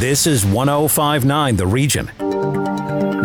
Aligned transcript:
This 0.00 0.26
is 0.26 0.46
1059 0.46 1.56
The 1.56 1.66
Region. 1.66 2.10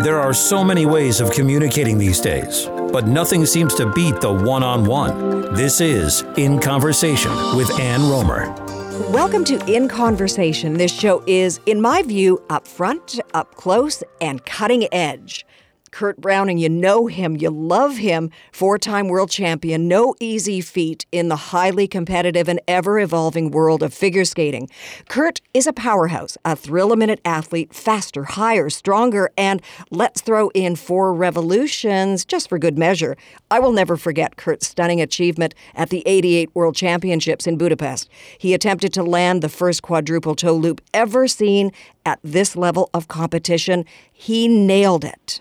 There 0.02 0.20
are 0.20 0.34
so 0.34 0.62
many 0.62 0.84
ways 0.84 1.22
of 1.22 1.30
communicating 1.30 1.96
these 1.96 2.20
days, 2.20 2.66
but 2.92 3.06
nothing 3.06 3.46
seems 3.46 3.74
to 3.76 3.90
beat 3.94 4.20
the 4.20 4.30
one 4.30 4.62
on 4.62 4.84
one. 4.84 5.54
This 5.54 5.80
is 5.80 6.20
In 6.36 6.58
Conversation 6.58 7.30
with 7.56 7.70
Ann 7.80 8.02
Romer. 8.10 8.52
Welcome 9.10 9.42
to 9.44 9.74
In 9.74 9.88
Conversation. 9.88 10.74
This 10.74 10.92
show 10.92 11.24
is, 11.26 11.60
in 11.64 11.80
my 11.80 12.02
view, 12.02 12.44
up 12.50 12.68
front, 12.68 13.20
up 13.32 13.54
close, 13.54 14.02
and 14.20 14.44
cutting 14.44 14.86
edge. 14.92 15.46
Kurt 15.96 16.20
Browning, 16.20 16.58
you 16.58 16.68
know 16.68 17.06
him, 17.06 17.38
you 17.38 17.48
love 17.48 17.96
him, 17.96 18.30
four 18.52 18.76
time 18.76 19.08
world 19.08 19.30
champion, 19.30 19.88
no 19.88 20.14
easy 20.20 20.60
feat 20.60 21.06
in 21.10 21.28
the 21.28 21.36
highly 21.36 21.88
competitive 21.88 22.50
and 22.50 22.60
ever 22.68 23.00
evolving 23.00 23.50
world 23.50 23.82
of 23.82 23.94
figure 23.94 24.26
skating. 24.26 24.68
Kurt 25.08 25.40
is 25.54 25.66
a 25.66 25.72
powerhouse, 25.72 26.36
a 26.44 26.54
thrill 26.54 26.92
a 26.92 26.98
minute 26.98 27.22
athlete, 27.24 27.72
faster, 27.72 28.24
higher, 28.24 28.68
stronger, 28.68 29.30
and 29.38 29.62
let's 29.90 30.20
throw 30.20 30.50
in 30.50 30.76
four 30.76 31.14
revolutions 31.14 32.26
just 32.26 32.50
for 32.50 32.58
good 32.58 32.76
measure. 32.76 33.16
I 33.50 33.58
will 33.58 33.72
never 33.72 33.96
forget 33.96 34.36
Kurt's 34.36 34.68
stunning 34.68 35.00
achievement 35.00 35.54
at 35.74 35.88
the 35.88 36.02
88 36.04 36.50
World 36.52 36.76
Championships 36.76 37.46
in 37.46 37.56
Budapest. 37.56 38.10
He 38.36 38.52
attempted 38.52 38.92
to 38.92 39.02
land 39.02 39.40
the 39.40 39.48
first 39.48 39.80
quadruple 39.80 40.34
toe 40.34 40.56
loop 40.56 40.82
ever 40.92 41.26
seen 41.26 41.72
at 42.04 42.20
this 42.22 42.54
level 42.54 42.90
of 42.92 43.08
competition. 43.08 43.86
He 44.12 44.46
nailed 44.46 45.02
it. 45.02 45.40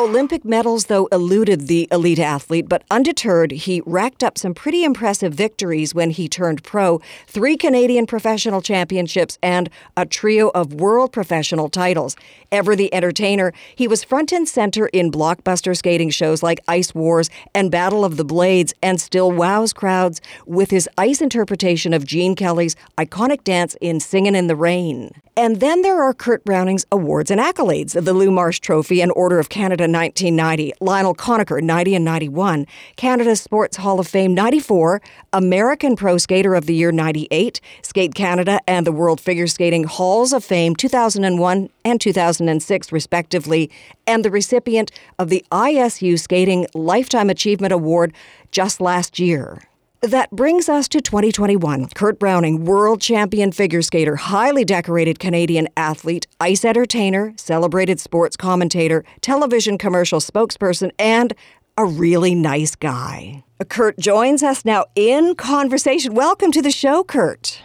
Olympic 0.00 0.46
medals, 0.46 0.86
though, 0.86 1.10
eluded 1.12 1.66
the 1.66 1.86
elite 1.92 2.18
athlete, 2.18 2.70
but 2.70 2.84
undeterred, 2.90 3.50
he 3.50 3.82
racked 3.84 4.24
up 4.24 4.38
some 4.38 4.54
pretty 4.54 4.82
impressive 4.82 5.34
victories 5.34 5.94
when 5.94 6.08
he 6.08 6.26
turned 6.26 6.64
pro 6.64 7.02
three 7.26 7.54
Canadian 7.54 8.06
professional 8.06 8.62
championships 8.62 9.36
and 9.42 9.68
a 9.98 10.06
trio 10.06 10.48
of 10.54 10.72
world 10.72 11.12
professional 11.12 11.68
titles. 11.68 12.16
Ever 12.50 12.74
the 12.74 12.92
entertainer, 12.94 13.52
he 13.76 13.86
was 13.86 14.02
front 14.02 14.32
and 14.32 14.48
center 14.48 14.86
in 14.86 15.10
blockbuster 15.12 15.76
skating 15.76 16.08
shows 16.08 16.42
like 16.42 16.60
Ice 16.66 16.94
Wars 16.94 17.28
and 17.54 17.70
Battle 17.70 18.02
of 18.02 18.16
the 18.16 18.24
Blades, 18.24 18.72
and 18.82 18.98
still 18.98 19.30
wows 19.30 19.74
crowds 19.74 20.22
with 20.46 20.70
his 20.70 20.88
ice 20.96 21.20
interpretation 21.20 21.92
of 21.92 22.06
Gene 22.06 22.34
Kelly's 22.34 22.74
iconic 22.96 23.44
dance 23.44 23.76
in 23.82 24.00
Singin' 24.00 24.34
in 24.34 24.46
the 24.46 24.56
Rain. 24.56 25.10
And 25.36 25.60
then 25.60 25.82
there 25.82 26.02
are 26.02 26.12
Kurt 26.12 26.44
Browning's 26.44 26.84
awards 26.92 27.30
and 27.30 27.40
accolades 27.40 27.92
the 27.92 28.12
Lou 28.12 28.30
Marsh 28.30 28.60
Trophy 28.60 29.00
and 29.00 29.12
Order 29.14 29.38
of 29.38 29.48
Canada 29.48 29.86
1990, 29.92 30.72
Lionel 30.80 31.14
Conacher 31.14 31.62
90 31.62 31.94
and 31.94 32.04
91, 32.04 32.66
Canada 32.96 33.36
Sports 33.36 33.76
Hall 33.76 34.00
of 34.00 34.06
Fame 34.06 34.34
94, 34.34 35.00
American 35.32 35.96
Pro 35.96 36.18
Skater 36.18 36.54
of 36.54 36.66
the 36.66 36.74
Year 36.74 36.92
98, 36.92 37.60
Skate 37.82 38.14
Canada 38.14 38.60
and 38.66 38.86
the 38.86 38.92
World 38.92 39.20
Figure 39.20 39.46
Skating 39.46 39.84
Halls 39.84 40.32
of 40.32 40.44
Fame 40.44 40.74
2001 40.76 41.70
and 41.84 42.00
2006, 42.00 42.92
respectively, 42.92 43.70
and 44.06 44.24
the 44.24 44.30
recipient 44.30 44.90
of 45.18 45.28
the 45.28 45.44
ISU 45.50 46.18
Skating 46.18 46.66
Lifetime 46.74 47.30
Achievement 47.30 47.72
Award 47.72 48.12
just 48.50 48.80
last 48.80 49.18
year. 49.18 49.62
That 50.02 50.30
brings 50.30 50.70
us 50.70 50.88
to 50.88 51.02
2021. 51.02 51.88
Kurt 51.94 52.18
Browning, 52.18 52.64
world 52.64 53.02
champion 53.02 53.52
figure 53.52 53.82
skater, 53.82 54.16
highly 54.16 54.64
decorated 54.64 55.18
Canadian 55.18 55.68
athlete, 55.76 56.26
ice 56.40 56.64
entertainer, 56.64 57.34
celebrated 57.36 58.00
sports 58.00 58.34
commentator, 58.34 59.04
television 59.20 59.76
commercial 59.76 60.18
spokesperson, 60.18 60.90
and 60.98 61.34
a 61.76 61.84
really 61.84 62.34
nice 62.34 62.74
guy. 62.76 63.44
Kurt 63.68 63.98
joins 63.98 64.42
us 64.42 64.64
now 64.64 64.86
in 64.94 65.34
conversation. 65.34 66.14
Welcome 66.14 66.50
to 66.52 66.62
the 66.62 66.70
show, 66.70 67.04
Kurt. 67.04 67.60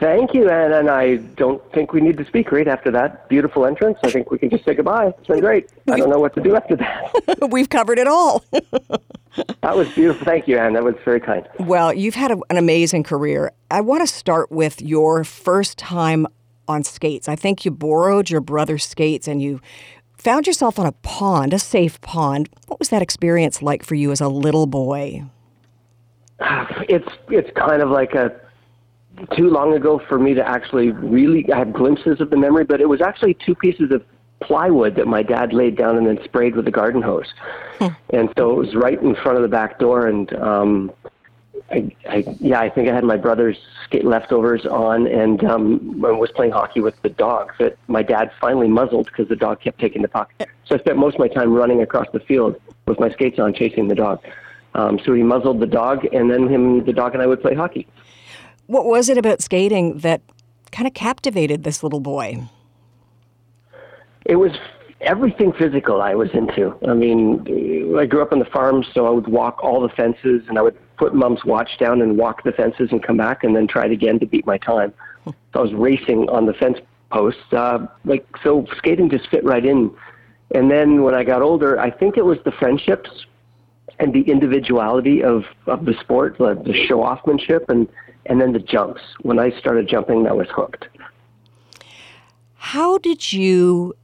Thank 0.00 0.34
you, 0.34 0.50
Anne. 0.50 0.72
And 0.72 0.90
I 0.90 1.16
don't 1.16 1.62
think 1.72 1.92
we 1.92 2.00
need 2.00 2.16
to 2.18 2.24
speak 2.24 2.50
right 2.50 2.66
after 2.66 2.90
that 2.90 3.28
beautiful 3.28 3.64
entrance. 3.64 3.96
I 4.02 4.10
think 4.10 4.32
we 4.32 4.38
can 4.38 4.50
just 4.50 4.64
say 4.64 4.74
goodbye. 4.74 5.14
It's 5.18 5.28
been 5.28 5.38
great. 5.38 5.70
I 5.88 5.98
don't 5.98 6.10
know 6.10 6.18
what 6.18 6.34
to 6.34 6.40
do 6.40 6.56
after 6.56 6.74
that. 6.76 7.48
We've 7.52 7.68
covered 7.68 8.00
it 8.00 8.08
all. 8.08 8.44
that 9.62 9.76
was 9.76 9.88
beautiful. 9.94 10.24
Thank 10.24 10.48
you, 10.48 10.58
Anne. 10.58 10.72
That 10.74 10.84
was 10.84 10.94
very 11.04 11.20
kind. 11.20 11.48
Well, 11.58 11.92
you've 11.92 12.14
had 12.14 12.30
a, 12.30 12.38
an 12.50 12.56
amazing 12.56 13.02
career. 13.02 13.52
I 13.70 13.80
want 13.80 14.06
to 14.06 14.06
start 14.06 14.50
with 14.50 14.80
your 14.82 15.24
first 15.24 15.78
time 15.78 16.26
on 16.66 16.84
skates. 16.84 17.28
I 17.28 17.36
think 17.36 17.64
you 17.64 17.70
borrowed 17.70 18.30
your 18.30 18.40
brother's 18.40 18.84
skates 18.84 19.26
and 19.26 19.40
you 19.40 19.60
found 20.18 20.46
yourself 20.46 20.78
on 20.78 20.86
a 20.86 20.92
pond, 20.92 21.54
a 21.54 21.58
safe 21.58 22.00
pond. 22.00 22.48
What 22.66 22.78
was 22.78 22.90
that 22.90 23.02
experience 23.02 23.62
like 23.62 23.84
for 23.84 23.94
you 23.94 24.12
as 24.12 24.20
a 24.20 24.28
little 24.28 24.66
boy? 24.66 25.24
It's 26.88 27.08
it's 27.28 27.50
kind 27.54 27.82
of 27.82 27.90
like 27.90 28.14
a 28.14 28.34
too 29.36 29.50
long 29.50 29.74
ago 29.74 30.00
for 30.08 30.18
me 30.18 30.32
to 30.32 30.48
actually 30.48 30.90
really 30.90 31.44
I 31.52 31.58
have 31.58 31.72
glimpses 31.72 32.20
of 32.20 32.30
the 32.30 32.36
memory, 32.36 32.64
but 32.64 32.80
it 32.80 32.88
was 32.88 33.02
actually 33.02 33.34
two 33.34 33.54
pieces 33.54 33.90
of 33.90 34.02
plywood 34.40 34.94
that 34.96 35.06
my 35.06 35.22
dad 35.22 35.52
laid 35.52 35.76
down 35.76 35.96
and 35.96 36.06
then 36.06 36.18
sprayed 36.24 36.54
with 36.54 36.66
a 36.68 36.70
garden 36.70 37.02
hose. 37.02 37.32
Hmm. 37.78 37.88
And 38.10 38.32
so 38.36 38.52
it 38.52 38.66
was 38.66 38.74
right 38.74 39.00
in 39.00 39.14
front 39.16 39.36
of 39.36 39.42
the 39.42 39.48
back 39.48 39.78
door 39.78 40.06
and 40.06 40.32
um 40.34 40.92
I, 41.70 41.94
I 42.08 42.24
yeah, 42.40 42.60
I 42.60 42.70
think 42.70 42.88
I 42.88 42.94
had 42.94 43.04
my 43.04 43.16
brother's 43.16 43.58
skate 43.84 44.04
leftovers 44.04 44.64
on 44.64 45.06
and 45.06 45.44
um 45.44 46.04
I 46.06 46.12
was 46.12 46.30
playing 46.30 46.52
hockey 46.52 46.80
with 46.80 47.00
the 47.02 47.10
dog 47.10 47.52
that 47.58 47.76
my 47.88 48.02
dad 48.02 48.30
finally 48.40 48.68
muzzled 48.68 49.06
because 49.06 49.28
the 49.28 49.36
dog 49.36 49.60
kept 49.60 49.80
taking 49.80 50.02
the 50.02 50.08
puck. 50.08 50.32
So 50.64 50.76
I 50.76 50.78
spent 50.78 50.98
most 50.98 51.14
of 51.14 51.20
my 51.20 51.28
time 51.28 51.52
running 51.52 51.82
across 51.82 52.06
the 52.12 52.20
field 52.20 52.60
with 52.86 53.00
my 53.00 53.10
skates 53.10 53.38
on 53.38 53.54
chasing 53.54 53.88
the 53.88 53.94
dog. 53.94 54.24
Um, 54.74 54.98
so 55.04 55.12
he 55.14 55.22
muzzled 55.22 55.60
the 55.60 55.66
dog, 55.66 56.06
and 56.12 56.30
then 56.30 56.48
him, 56.48 56.84
the 56.84 56.92
dog, 56.92 57.14
and 57.14 57.22
I 57.22 57.26
would 57.26 57.40
play 57.40 57.54
hockey. 57.54 57.86
What 58.66 58.84
was 58.84 59.08
it 59.08 59.18
about 59.18 59.40
skating 59.42 59.98
that 59.98 60.20
kind 60.70 60.86
of 60.86 60.94
captivated 60.94 61.64
this 61.64 61.82
little 61.82 62.00
boy? 62.00 62.48
It 64.28 64.36
was 64.36 64.52
everything 65.00 65.52
physical 65.52 66.00
I 66.00 66.14
was 66.14 66.30
into. 66.32 66.76
I 66.86 66.94
mean, 66.94 67.96
I 67.98 68.06
grew 68.06 68.22
up 68.22 68.32
on 68.32 68.38
the 68.38 68.44
farm, 68.44 68.84
so 68.94 69.06
I 69.06 69.10
would 69.10 69.28
walk 69.28 69.62
all 69.62 69.80
the 69.80 69.88
fences 69.88 70.42
and 70.48 70.58
I 70.58 70.62
would 70.62 70.76
put 70.96 71.14
mom's 71.14 71.44
watch 71.44 71.78
down 71.78 72.02
and 72.02 72.16
walk 72.16 72.44
the 72.44 72.52
fences 72.52 72.88
and 72.90 73.02
come 73.02 73.16
back 73.16 73.44
and 73.44 73.56
then 73.56 73.66
try 73.66 73.86
it 73.86 73.92
again 73.92 74.18
to 74.20 74.26
beat 74.26 74.46
my 74.46 74.58
time. 74.58 74.92
So 75.24 75.34
I 75.54 75.60
was 75.60 75.74
racing 75.74 76.28
on 76.28 76.46
the 76.46 76.52
fence 76.54 76.78
posts. 77.10 77.52
Uh, 77.52 77.86
like, 78.04 78.26
so 78.42 78.66
skating 78.76 79.10
just 79.10 79.28
fit 79.28 79.44
right 79.44 79.64
in. 79.64 79.90
And 80.54 80.70
then 80.70 81.02
when 81.02 81.14
I 81.14 81.24
got 81.24 81.42
older, 81.42 81.78
I 81.78 81.90
think 81.90 82.16
it 82.16 82.24
was 82.24 82.38
the 82.44 82.52
friendships 82.52 83.10
and 83.98 84.12
the 84.14 84.22
individuality 84.22 85.22
of, 85.22 85.44
of 85.66 85.84
the 85.84 85.94
sport, 86.00 86.38
the, 86.38 86.54
the 86.54 86.86
show 86.86 87.02
offmanship 87.02 87.68
and 87.68 87.88
and 88.26 88.40
then 88.40 88.52
the 88.52 88.58
jumps. 88.58 89.00
When 89.22 89.38
I 89.38 89.58
started 89.58 89.88
jumping, 89.88 90.26
I 90.26 90.32
was 90.32 90.48
hooked. 90.50 90.86
How 92.56 92.98
did 92.98 93.32
you 93.32 93.94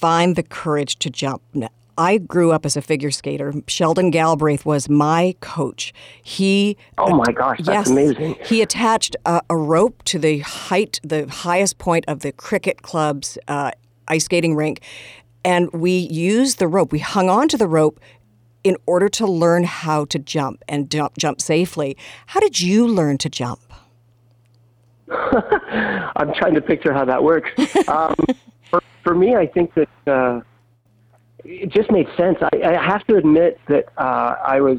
find 0.00 0.36
the 0.36 0.42
courage 0.42 0.98
to 1.00 1.10
jump? 1.10 1.42
I 1.98 2.16
grew 2.16 2.50
up 2.50 2.64
as 2.64 2.76
a 2.76 2.82
figure 2.82 3.10
skater. 3.10 3.52
Sheldon 3.66 4.10
Galbraith 4.10 4.64
was 4.64 4.88
my 4.88 5.36
coach. 5.40 5.92
He 6.22 6.78
Oh 6.96 7.14
my 7.14 7.32
gosh, 7.32 7.58
that's 7.58 7.68
yes, 7.68 7.90
amazing. 7.90 8.36
He 8.42 8.62
attached 8.62 9.16
a, 9.26 9.42
a, 9.50 9.56
rope 9.56 10.02
to 10.04 10.18
the 10.18 10.38
height, 10.38 10.98
the 11.02 11.28
highest 11.28 11.76
point 11.76 12.06
of 12.08 12.20
the 12.20 12.32
cricket 12.32 12.80
club's 12.80 13.36
uh, 13.48 13.72
ice 14.08 14.24
skating 14.24 14.54
rink, 14.56 14.80
and 15.44 15.70
we 15.72 15.92
used 15.92 16.58
the 16.58 16.68
rope. 16.68 16.90
We 16.90 17.00
hung 17.00 17.28
on 17.28 17.48
to 17.48 17.58
the 17.58 17.68
rope 17.68 18.00
in 18.64 18.76
order 18.86 19.10
to 19.10 19.26
learn 19.26 19.64
how 19.64 20.06
to 20.06 20.18
jump 20.18 20.62
and 20.68 20.90
jump, 20.90 21.18
jump 21.18 21.40
safely. 21.40 21.98
How 22.26 22.40
did 22.40 22.60
you 22.60 22.86
learn 22.86 23.18
to 23.18 23.28
jump? 23.28 23.60
I'm 25.10 26.32
trying 26.34 26.54
to 26.54 26.62
picture 26.62 26.94
how 26.94 27.04
that 27.04 27.22
works. 27.22 27.50
Um, 27.88 28.14
for, 29.02 29.14
me, 29.14 29.36
I 29.36 29.46
think 29.46 29.72
that 29.74 29.88
uh, 30.06 30.40
it 31.44 31.70
just 31.70 31.90
made 31.90 32.08
sense. 32.16 32.38
I, 32.40 32.62
I 32.62 32.84
have 32.84 33.06
to 33.06 33.16
admit 33.16 33.60
that 33.68 33.86
uh, 33.98 34.36
I 34.46 34.60
was 34.60 34.78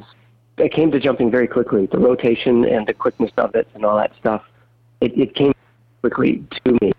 I 0.57 0.67
came 0.67 0.91
to 0.91 0.99
jumping 0.99 1.31
very 1.31 1.47
quickly. 1.47 1.87
The 1.87 1.97
rotation 1.97 2.65
and 2.65 2.85
the 2.85 2.93
quickness 2.93 3.31
of 3.37 3.55
it 3.55 3.67
and 3.73 3.84
all 3.84 3.97
that 3.97 4.11
stuff, 4.19 4.43
it, 4.99 5.17
it 5.17 5.34
came 5.34 5.53
quickly 6.01 6.43
to 6.66 6.78
me. 6.81 6.91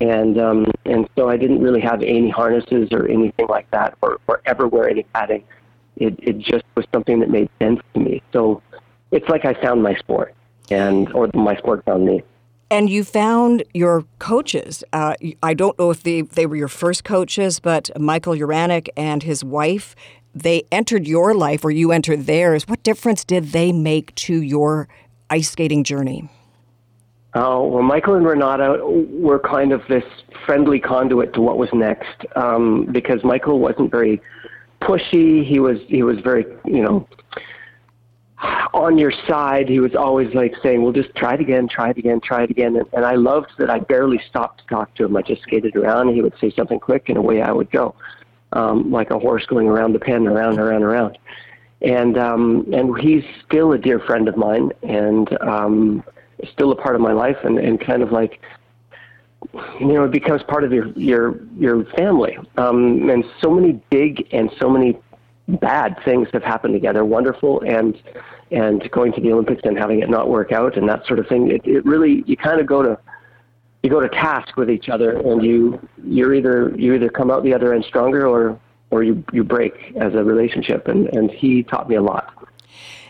And 0.00 0.40
um, 0.40 0.66
and 0.84 1.08
so 1.16 1.28
I 1.28 1.36
didn't 1.36 1.60
really 1.60 1.80
have 1.80 2.02
any 2.02 2.30
harnesses 2.30 2.88
or 2.92 3.06
anything 3.08 3.46
like 3.48 3.70
that, 3.70 3.96
or, 4.02 4.18
or 4.28 4.40
ever 4.46 4.66
wear 4.66 4.88
any 4.88 5.02
padding 5.02 5.44
it, 6.00 6.18
it 6.22 6.38
just 6.38 6.64
was 6.74 6.86
something 6.92 7.20
that 7.20 7.30
made 7.30 7.48
sense 7.60 7.80
to 7.94 8.00
me. 8.00 8.22
So 8.32 8.62
it's 9.12 9.28
like 9.28 9.44
I 9.44 9.54
found 9.54 9.82
my 9.82 9.94
sport, 9.94 10.34
and 10.70 11.12
or 11.12 11.30
my 11.34 11.56
sport 11.56 11.84
found 11.84 12.04
me. 12.06 12.22
And 12.70 12.88
you 12.88 13.02
found 13.02 13.64
your 13.74 14.04
coaches. 14.20 14.84
Uh, 14.92 15.14
I 15.42 15.54
don't 15.54 15.76
know 15.78 15.90
if 15.90 16.04
they, 16.04 16.22
they 16.22 16.46
were 16.46 16.56
your 16.56 16.68
first 16.68 17.02
coaches, 17.02 17.58
but 17.58 17.90
Michael 17.98 18.34
Jiranek 18.34 18.88
and 18.96 19.22
his 19.22 19.42
wife, 19.42 19.96
they 20.34 20.62
entered 20.70 21.08
your 21.08 21.34
life 21.34 21.64
or 21.64 21.72
you 21.72 21.90
entered 21.90 22.26
theirs. 22.26 22.68
What 22.68 22.82
difference 22.84 23.24
did 23.24 23.46
they 23.46 23.72
make 23.72 24.14
to 24.16 24.40
your 24.40 24.88
ice 25.30 25.50
skating 25.50 25.82
journey? 25.82 26.28
Oh, 27.34 27.66
well, 27.66 27.82
Michael 27.82 28.14
and 28.14 28.26
Renata 28.26 28.78
were 28.84 29.38
kind 29.38 29.72
of 29.72 29.82
this 29.88 30.04
friendly 30.44 30.80
conduit 30.80 31.32
to 31.34 31.40
what 31.40 31.58
was 31.58 31.68
next 31.72 32.26
um, 32.34 32.86
because 32.90 33.22
Michael 33.22 33.60
wasn't 33.60 33.90
very 33.90 34.20
pushy. 34.82 35.46
He 35.46 35.60
was 35.60 35.78
he 35.86 36.02
was 36.02 36.18
very 36.20 36.44
you 36.64 36.82
know 36.82 37.06
on 38.42 38.98
your 38.98 39.12
side. 39.28 39.68
He 39.68 39.80
was 39.80 39.94
always 39.94 40.34
like 40.34 40.54
saying, 40.62 40.82
"Well, 40.82 40.92
just 40.92 41.14
try 41.14 41.34
it 41.34 41.40
again, 41.40 41.68
try 41.68 41.90
it 41.90 41.98
again, 41.98 42.20
try 42.20 42.44
it 42.44 42.50
again." 42.50 42.76
And, 42.76 42.86
and 42.92 43.04
I 43.04 43.14
loved 43.14 43.52
that 43.58 43.70
I 43.70 43.78
barely 43.80 44.20
stopped 44.28 44.62
to 44.62 44.66
talk 44.66 44.94
to 44.96 45.04
him. 45.04 45.16
I 45.16 45.22
just 45.22 45.42
skated 45.42 45.76
around, 45.76 46.08
and 46.08 46.16
he 46.16 46.22
would 46.22 46.34
say 46.40 46.50
something 46.50 46.80
quick, 46.80 47.08
and 47.08 47.18
away 47.18 47.42
I 47.42 47.52
would 47.52 47.70
go, 47.70 47.94
um, 48.52 48.90
like 48.90 49.10
a 49.10 49.18
horse 49.18 49.46
going 49.46 49.68
around 49.68 49.92
the 49.92 49.98
pen, 49.98 50.26
around, 50.26 50.58
around, 50.58 50.82
around. 50.82 51.18
And 51.82 52.18
um, 52.18 52.66
and 52.72 52.96
he's 52.98 53.24
still 53.46 53.72
a 53.72 53.78
dear 53.78 53.98
friend 54.00 54.28
of 54.28 54.36
mine, 54.36 54.72
and 54.82 55.40
um, 55.42 56.04
still 56.52 56.72
a 56.72 56.76
part 56.76 56.94
of 56.94 57.00
my 57.00 57.12
life, 57.12 57.38
and, 57.44 57.58
and 57.58 57.80
kind 57.80 58.02
of 58.02 58.12
like 58.12 58.40
you 59.80 59.86
know, 59.86 60.04
it 60.04 60.12
becomes 60.12 60.42
part 60.42 60.64
of 60.64 60.72
your 60.72 60.88
your 60.92 61.40
your 61.58 61.84
family. 61.96 62.36
Um, 62.56 63.08
and 63.08 63.24
so 63.40 63.50
many 63.50 63.80
big 63.90 64.28
and 64.32 64.50
so 64.58 64.68
many 64.68 64.98
bad 65.58 65.96
things 66.04 66.28
have 66.32 66.42
happened 66.42 66.74
together, 66.74 67.04
wonderful 67.04 67.60
and 67.66 68.00
and 68.50 68.90
going 68.90 69.12
to 69.12 69.20
the 69.20 69.32
Olympics 69.32 69.62
and 69.64 69.78
having 69.78 70.00
it 70.00 70.10
not 70.10 70.28
work 70.28 70.50
out 70.50 70.76
and 70.76 70.88
that 70.88 71.06
sort 71.06 71.18
of 71.18 71.26
thing. 71.28 71.50
It, 71.50 71.60
it 71.64 71.84
really 71.84 72.24
you 72.26 72.36
kind 72.36 72.60
of 72.60 72.66
go 72.66 72.82
to 72.82 72.98
you 73.82 73.90
go 73.90 74.00
to 74.00 74.08
task 74.08 74.56
with 74.56 74.70
each 74.70 74.88
other 74.88 75.16
and 75.18 75.42
you 75.42 75.80
you're 76.04 76.34
either 76.34 76.72
you 76.76 76.94
either 76.94 77.08
come 77.08 77.30
out 77.30 77.44
the 77.44 77.54
other 77.54 77.72
end 77.72 77.84
stronger 77.84 78.26
or 78.26 78.58
or 78.90 79.02
you 79.02 79.24
you 79.32 79.44
break 79.44 79.74
as 79.96 80.14
a 80.14 80.24
relationship 80.24 80.88
and 80.88 81.08
and 81.08 81.30
he 81.30 81.62
taught 81.62 81.88
me 81.88 81.96
a 81.96 82.02
lot. 82.02 82.34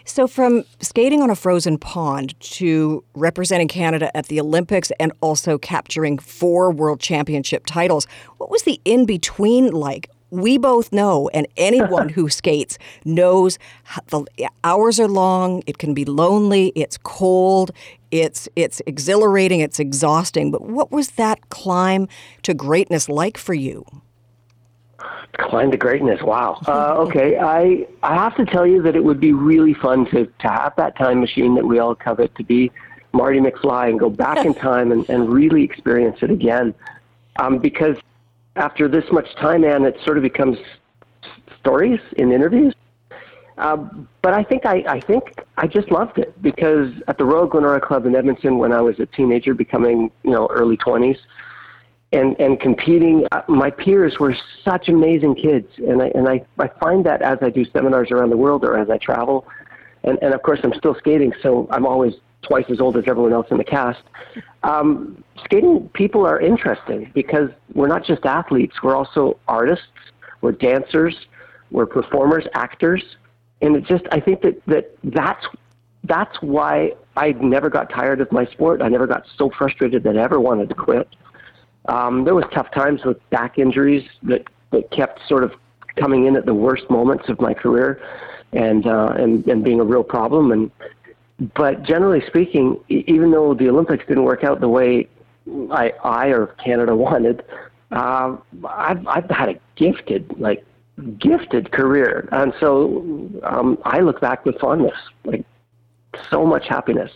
So, 0.05 0.27
from 0.27 0.65
skating 0.81 1.23
on 1.23 1.31
a 1.31 1.37
frozen 1.37 1.79
pond 1.79 2.39
to 2.41 3.05
representing 3.15 3.69
Canada 3.69 4.15
at 4.17 4.27
the 4.27 4.41
Olympics 4.41 4.91
and 4.99 5.13
also 5.21 5.57
capturing 5.57 6.19
four 6.19 6.73
world 6.73 6.99
championship 6.99 7.65
titles, 7.65 8.09
what 8.39 8.51
was 8.51 8.63
the 8.65 8.81
in 8.85 9.07
between 9.07 9.71
like? 9.71 10.11
We 10.31 10.59
both 10.59 10.93
know, 10.93 11.29
and 11.35 11.47
anyone 11.57 12.09
who 12.17 12.29
skates 12.29 12.79
knows 13.05 13.59
the 14.09 14.49
hours 14.65 15.01
are 15.01 15.09
long. 15.09 15.63
It 15.67 15.79
can 15.79 15.95
be 15.95 16.05
lonely. 16.05 16.73
It's 16.75 16.99
cold. 16.99 17.73
It's 18.11 18.49
it's 18.57 18.81
exhilarating. 18.87 19.61
It's 19.61 19.79
exhausting. 19.79 20.51
But 20.51 20.63
what 20.63 20.91
was 20.91 21.13
that 21.13 21.49
climb 21.51 22.09
to 22.43 22.55
greatness 22.55 23.09
like 23.09 23.39
for 23.39 23.55
you? 23.55 23.85
Climb 25.39 25.71
to 25.71 25.77
greatness. 25.77 26.21
Wow. 26.23 26.61
Uh, 26.67 26.95
okay, 26.99 27.37
I 27.39 27.87
I 28.03 28.15
have 28.15 28.37
to 28.37 28.45
tell 28.45 28.67
you 28.67 28.83
that 28.83 28.97
it 28.97 29.05
would 29.05 29.21
be 29.21 29.33
really 29.33 29.75
fun 29.75 30.07
to 30.07 30.27
to 30.27 30.49
have 30.49 30.75
that 30.77 30.97
time 30.97 31.21
machine 31.21 31.55
that 31.55 31.67
we 31.67 31.79
all 31.79 31.95
covet 31.95 32.35
to 32.37 32.45
be 32.45 32.71
Marty 33.13 33.41
McFly 33.41 33.91
and 33.91 33.99
go 33.99 34.11
back 34.11 34.45
in 34.47 34.55
time 34.55 34.93
and, 34.93 35.09
and 35.09 35.33
really 35.33 35.63
experience 35.63 36.19
it 36.23 36.31
again. 36.31 36.75
Um, 37.39 37.59
because 37.59 37.97
after 38.61 38.89
this 38.89 39.05
much 39.11 39.35
time, 39.37 39.65
and 39.65 39.85
it 39.85 39.97
sort 40.05 40.17
of 40.17 40.23
becomes 40.23 40.59
stories 41.61 42.01
in 42.17 42.33
interviews. 42.33 42.75
Uh, 43.59 43.77
but 44.23 44.33
I 44.33 44.43
think 44.43 44.65
I, 44.65 44.85
I 44.89 45.01
think 45.01 45.25
I 45.59 45.67
just 45.67 45.91
loved 45.91 46.19
it 46.19 46.41
because 46.41 46.93
at 47.09 47.19
the 47.19 47.25
Royal 47.25 47.47
Glenora 47.47 47.81
Club 47.81 48.07
in 48.07 48.15
Edmonton, 48.15 48.59
when 48.59 48.73
I 48.73 48.81
was 48.81 48.99
a 49.01 49.07
teenager, 49.07 49.53
becoming 49.55 50.11
you 50.23 50.31
know 50.31 50.47
early 50.51 50.77
twenties, 50.77 51.19
and 52.13 52.39
and 52.41 52.59
competing, 52.59 53.27
uh, 53.33 53.43
my 53.49 53.71
peers 53.71 54.19
were 54.19 54.35
such 54.65 54.89
amazing 54.89 55.35
kids, 55.35 55.69
and 55.77 56.01
I 56.03 56.07
and 56.15 56.29
I, 56.29 56.45
I 56.59 56.69
find 56.81 57.05
that 57.05 57.21
as 57.23 57.39
I 57.43 57.51
do 57.51 57.65
seminars 57.67 58.11
around 58.11 58.31
the 58.31 58.37
world 58.37 58.65
or 58.65 58.79
as 58.79 58.89
I 58.89 58.97
travel, 58.97 59.47
and 60.05 60.19
and 60.23 60.33
of 60.33 60.43
course 60.43 60.61
I'm 60.63 60.75
still 60.75 60.95
skating, 60.95 61.33
so 61.43 61.69
I'm 61.71 61.87
always 61.87 62.15
twice 62.43 62.65
as 62.71 62.81
old 62.81 62.97
as 62.97 63.05
everyone 63.07 63.33
else 63.33 63.47
in 63.51 63.59
the 63.59 63.65
cast. 63.65 64.03
Um, 64.63 65.23
skating 65.45 65.89
people 65.95 66.27
are 66.27 66.41
interesting 66.41 67.11
because 67.15 67.51
we're 67.75 67.89
not 67.89 68.05
just 68.05 68.25
athletes, 68.25 68.77
we're 68.83 68.97
also 68.97 69.39
artists, 69.49 69.87
we're 70.41 70.53
dancers, 70.53 71.15
we're 71.71 71.87
performers, 71.87 72.45
actors, 72.55 73.03
and 73.63 73.77
it 73.77 73.85
just 73.85 74.05
I 74.11 74.21
think 74.21 74.43
that, 74.43 74.63
that 74.67 74.97
that's 75.05 75.45
that's 76.05 76.41
why 76.41 76.93
I 77.17 77.33
never 77.33 77.69
got 77.69 77.91
tired 77.91 78.21
of 78.21 78.33
my 78.33 78.47
sport. 78.47 78.81
I 78.81 78.89
never 78.89 79.07
got 79.07 79.25
so 79.37 79.51
frustrated 79.51 80.03
that 80.05 80.17
I 80.17 80.23
ever 80.23 80.41
wanted 80.41 80.69
to 80.71 80.75
quit. 80.75 81.09
Um, 81.89 82.25
there 82.25 82.35
was 82.35 82.45
tough 82.55 82.71
times 82.73 83.05
with 83.05 83.19
back 83.31 83.59
injuries 83.59 84.09
that, 84.23 84.45
that 84.71 84.91
kept 84.91 85.21
sort 85.29 85.45
of 85.45 85.53
coming 85.97 86.27
in 86.27 86.37
at 86.37 86.47
the 86.47 86.55
worst 86.55 86.89
moments 86.89 87.29
of 87.29 87.41
my 87.41 87.53
career 87.53 88.01
and 88.53 88.87
uh, 88.87 89.15
and 89.17 89.47
and 89.47 89.65
being 89.65 89.81
a 89.81 89.85
real 89.85 90.05
problem 90.05 90.53
and 90.53 90.71
but 91.55 91.83
generally 91.83 92.23
speaking, 92.27 92.79
even 92.89 93.31
though 93.31 93.55
the 93.55 93.69
Olympics 93.69 94.05
didn't 94.07 94.25
work 94.25 94.45
out 94.45 94.61
the 94.61 94.69
way 94.69 95.09
I, 95.71 95.93
I 96.05 96.27
or 96.29 96.49
Canada 96.63 96.95
wanted, 97.07 97.43
uh, 97.91 98.37
I've, 98.69 99.07
I've 99.07 99.31
had 99.31 99.49
a 99.49 99.61
gifted, 99.77 100.39
like, 100.39 100.65
gifted 101.19 101.73
career. 101.73 102.29
And 102.31 102.53
so 102.61 103.31
um, 103.43 103.79
I 103.85 104.01
look 104.01 104.21
back 104.21 104.45
with 104.45 104.59
fondness, 104.59 104.97
like, 105.25 105.45
so 106.31 106.45
much 106.45 106.69
happiness. 106.69 107.11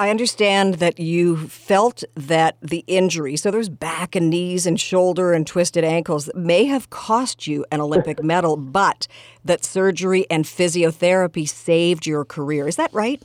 I 0.00 0.08
understand 0.08 0.76
that 0.76 0.98
you 0.98 1.36
felt 1.36 2.04
that 2.14 2.56
the 2.62 2.84
injury, 2.86 3.36
so 3.36 3.50
there's 3.50 3.68
back 3.68 4.16
and 4.16 4.30
knees 4.30 4.64
and 4.64 4.80
shoulder 4.80 5.34
and 5.34 5.46
twisted 5.46 5.84
ankles, 5.84 6.30
may 6.34 6.64
have 6.64 6.88
cost 6.88 7.46
you 7.46 7.66
an 7.70 7.82
Olympic 7.82 8.24
medal, 8.24 8.56
but 8.56 9.06
that 9.44 9.62
surgery 9.62 10.24
and 10.30 10.46
physiotherapy 10.46 11.46
saved 11.46 12.06
your 12.06 12.24
career. 12.24 12.66
Is 12.66 12.76
that 12.76 12.90
right? 12.94 13.22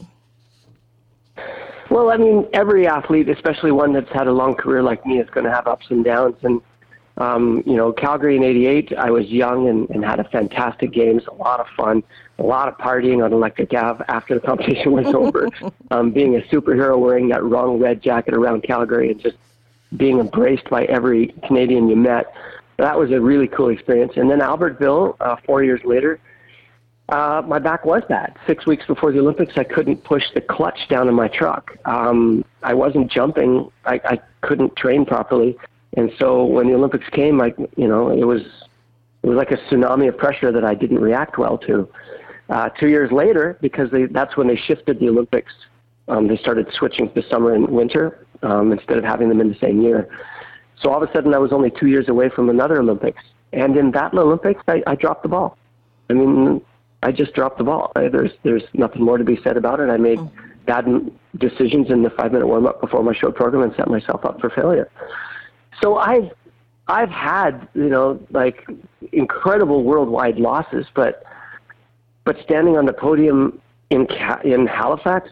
Well, 1.89 2.09
I 2.09 2.17
mean, 2.17 2.45
every 2.51 2.85
athlete, 2.85 3.29
especially 3.29 3.71
one 3.71 3.93
that's 3.93 4.11
had 4.11 4.27
a 4.27 4.33
long 4.33 4.53
career 4.53 4.83
like 4.83 5.05
me, 5.05 5.19
is 5.19 5.29
going 5.29 5.45
to 5.45 5.51
have 5.51 5.67
ups 5.67 5.85
and 5.89 6.03
downs. 6.03 6.35
And 6.41 6.59
um, 7.17 7.63
you 7.65 7.75
know, 7.75 7.93
Calgary 7.93 8.35
in 8.35 8.43
'88, 8.43 8.93
I 8.97 9.09
was 9.09 9.27
young 9.27 9.69
and, 9.69 9.89
and 9.89 10.03
had 10.03 10.19
a 10.19 10.25
fantastic 10.25 10.91
games, 10.91 11.23
a 11.27 11.33
lot 11.33 11.59
of 11.59 11.67
fun, 11.77 12.03
a 12.39 12.43
lot 12.43 12.67
of 12.67 12.77
partying 12.77 13.23
on 13.23 13.31
Electric 13.31 13.73
Ave 13.73 14.03
after 14.07 14.35
the 14.35 14.41
competition 14.45 14.91
was 14.91 15.07
over. 15.07 15.49
Um, 15.91 16.11
being 16.11 16.35
a 16.35 16.39
superhero, 16.39 16.99
wearing 16.99 17.29
that 17.29 17.43
wrong 17.43 17.79
red 17.79 18.01
jacket 18.01 18.33
around 18.33 18.63
Calgary, 18.63 19.11
and 19.11 19.21
just 19.21 19.37
being 19.95 20.19
embraced 20.19 20.67
by 20.69 20.85
every 20.85 21.27
Canadian 21.47 21.87
you 21.87 21.95
met. 21.95 22.33
That 22.77 22.97
was 22.97 23.11
a 23.11 23.21
really 23.21 23.47
cool 23.47 23.69
experience. 23.69 24.13
And 24.15 24.29
then 24.29 24.39
Albertville, 24.39 25.15
uh, 25.19 25.35
four 25.45 25.63
years 25.63 25.81
later, 25.85 26.19
uh, 27.09 27.43
my 27.45 27.59
back 27.59 27.85
was 27.85 28.01
bad. 28.09 28.35
Six 28.47 28.65
weeks 28.65 28.85
before 28.87 29.11
the 29.11 29.19
Olympics, 29.19 29.53
I 29.57 29.63
couldn't 29.63 30.03
push 30.03 30.23
the 30.33 30.41
clutch 30.41 30.79
down 30.89 31.07
in 31.07 31.13
my 31.13 31.27
truck. 31.27 31.77
Um, 31.85 32.43
I 32.63 32.73
wasn't 32.73 33.11
jumping. 33.11 33.71
I, 33.85 34.01
I 34.03 34.19
couldn't 34.41 34.75
train 34.75 35.05
properly. 35.05 35.55
And 35.95 36.11
so 36.19 36.43
when 36.45 36.67
the 36.67 36.73
Olympics 36.73 37.07
came, 37.09 37.41
I, 37.41 37.53
you 37.77 37.87
know, 37.87 38.09
it 38.09 38.25
was 38.25 38.41
it 39.23 39.29
was 39.29 39.37
like 39.37 39.51
a 39.51 39.57
tsunami 39.57 40.07
of 40.07 40.17
pressure 40.17 40.51
that 40.51 40.63
I 40.63 40.75
didn't 40.75 40.99
react 40.99 41.37
well 41.37 41.57
to. 41.59 41.89
Uh, 42.49 42.69
two 42.69 42.89
years 42.89 43.11
later, 43.11 43.57
because 43.59 43.89
they, 43.89 44.05
that's 44.05 44.37
when 44.37 44.47
they 44.47 44.55
shifted 44.55 44.99
the 44.99 45.09
Olympics, 45.09 45.51
um, 46.07 46.27
they 46.27 46.37
started 46.37 46.71
switching 46.77 47.11
to 47.13 47.27
summer 47.27 47.55
and 47.55 47.67
winter 47.67 48.27
um, 48.43 48.71
instead 48.71 48.97
of 48.97 49.03
having 49.03 49.29
them 49.29 49.41
in 49.41 49.49
the 49.49 49.57
same 49.57 49.81
year. 49.81 50.07
So 50.79 50.91
all 50.91 51.01
of 51.01 51.09
a 51.09 51.11
sudden, 51.11 51.33
I 51.33 51.39
was 51.39 51.51
only 51.51 51.71
two 51.71 51.87
years 51.87 52.07
away 52.07 52.29
from 52.29 52.49
another 52.49 52.79
Olympics, 52.79 53.23
and 53.51 53.75
in 53.77 53.91
that 53.91 54.13
Olympics, 54.13 54.61
I, 54.67 54.83
I 54.85 54.93
dropped 54.93 55.23
the 55.23 55.29
ball. 55.29 55.57
I 56.09 56.13
mean, 56.13 56.61
I 57.01 57.11
just 57.11 57.33
dropped 57.33 57.57
the 57.57 57.63
ball. 57.63 57.91
I, 57.95 58.09
there's 58.09 58.31
there's 58.43 58.63
nothing 58.73 59.01
more 59.01 59.17
to 59.17 59.23
be 59.23 59.39
said 59.43 59.57
about 59.57 59.79
it. 59.79 59.89
I 59.89 59.97
made 59.97 60.19
mm. 60.19 60.31
bad 60.67 60.85
decisions 61.39 61.89
in 61.89 62.03
the 62.03 62.11
five 62.11 62.31
minute 62.31 62.45
warm 62.45 62.67
up 62.67 62.79
before 62.81 63.01
my 63.01 63.15
show 63.15 63.31
program 63.31 63.63
and 63.63 63.73
set 63.75 63.87
myself 63.87 64.23
up 64.23 64.39
for 64.39 64.51
failure 64.51 64.91
so 65.81 65.97
I've 65.97 66.31
I've 66.87 67.09
had 67.09 67.67
you 67.73 67.89
know 67.89 68.19
like 68.31 68.67
incredible 69.11 69.83
worldwide 69.83 70.37
losses, 70.37 70.85
but 70.93 71.23
but 72.23 72.37
standing 72.43 72.77
on 72.77 72.85
the 72.85 72.93
podium 72.93 73.61
in 73.89 74.07
in 74.43 74.67
Halifax, 74.67 75.29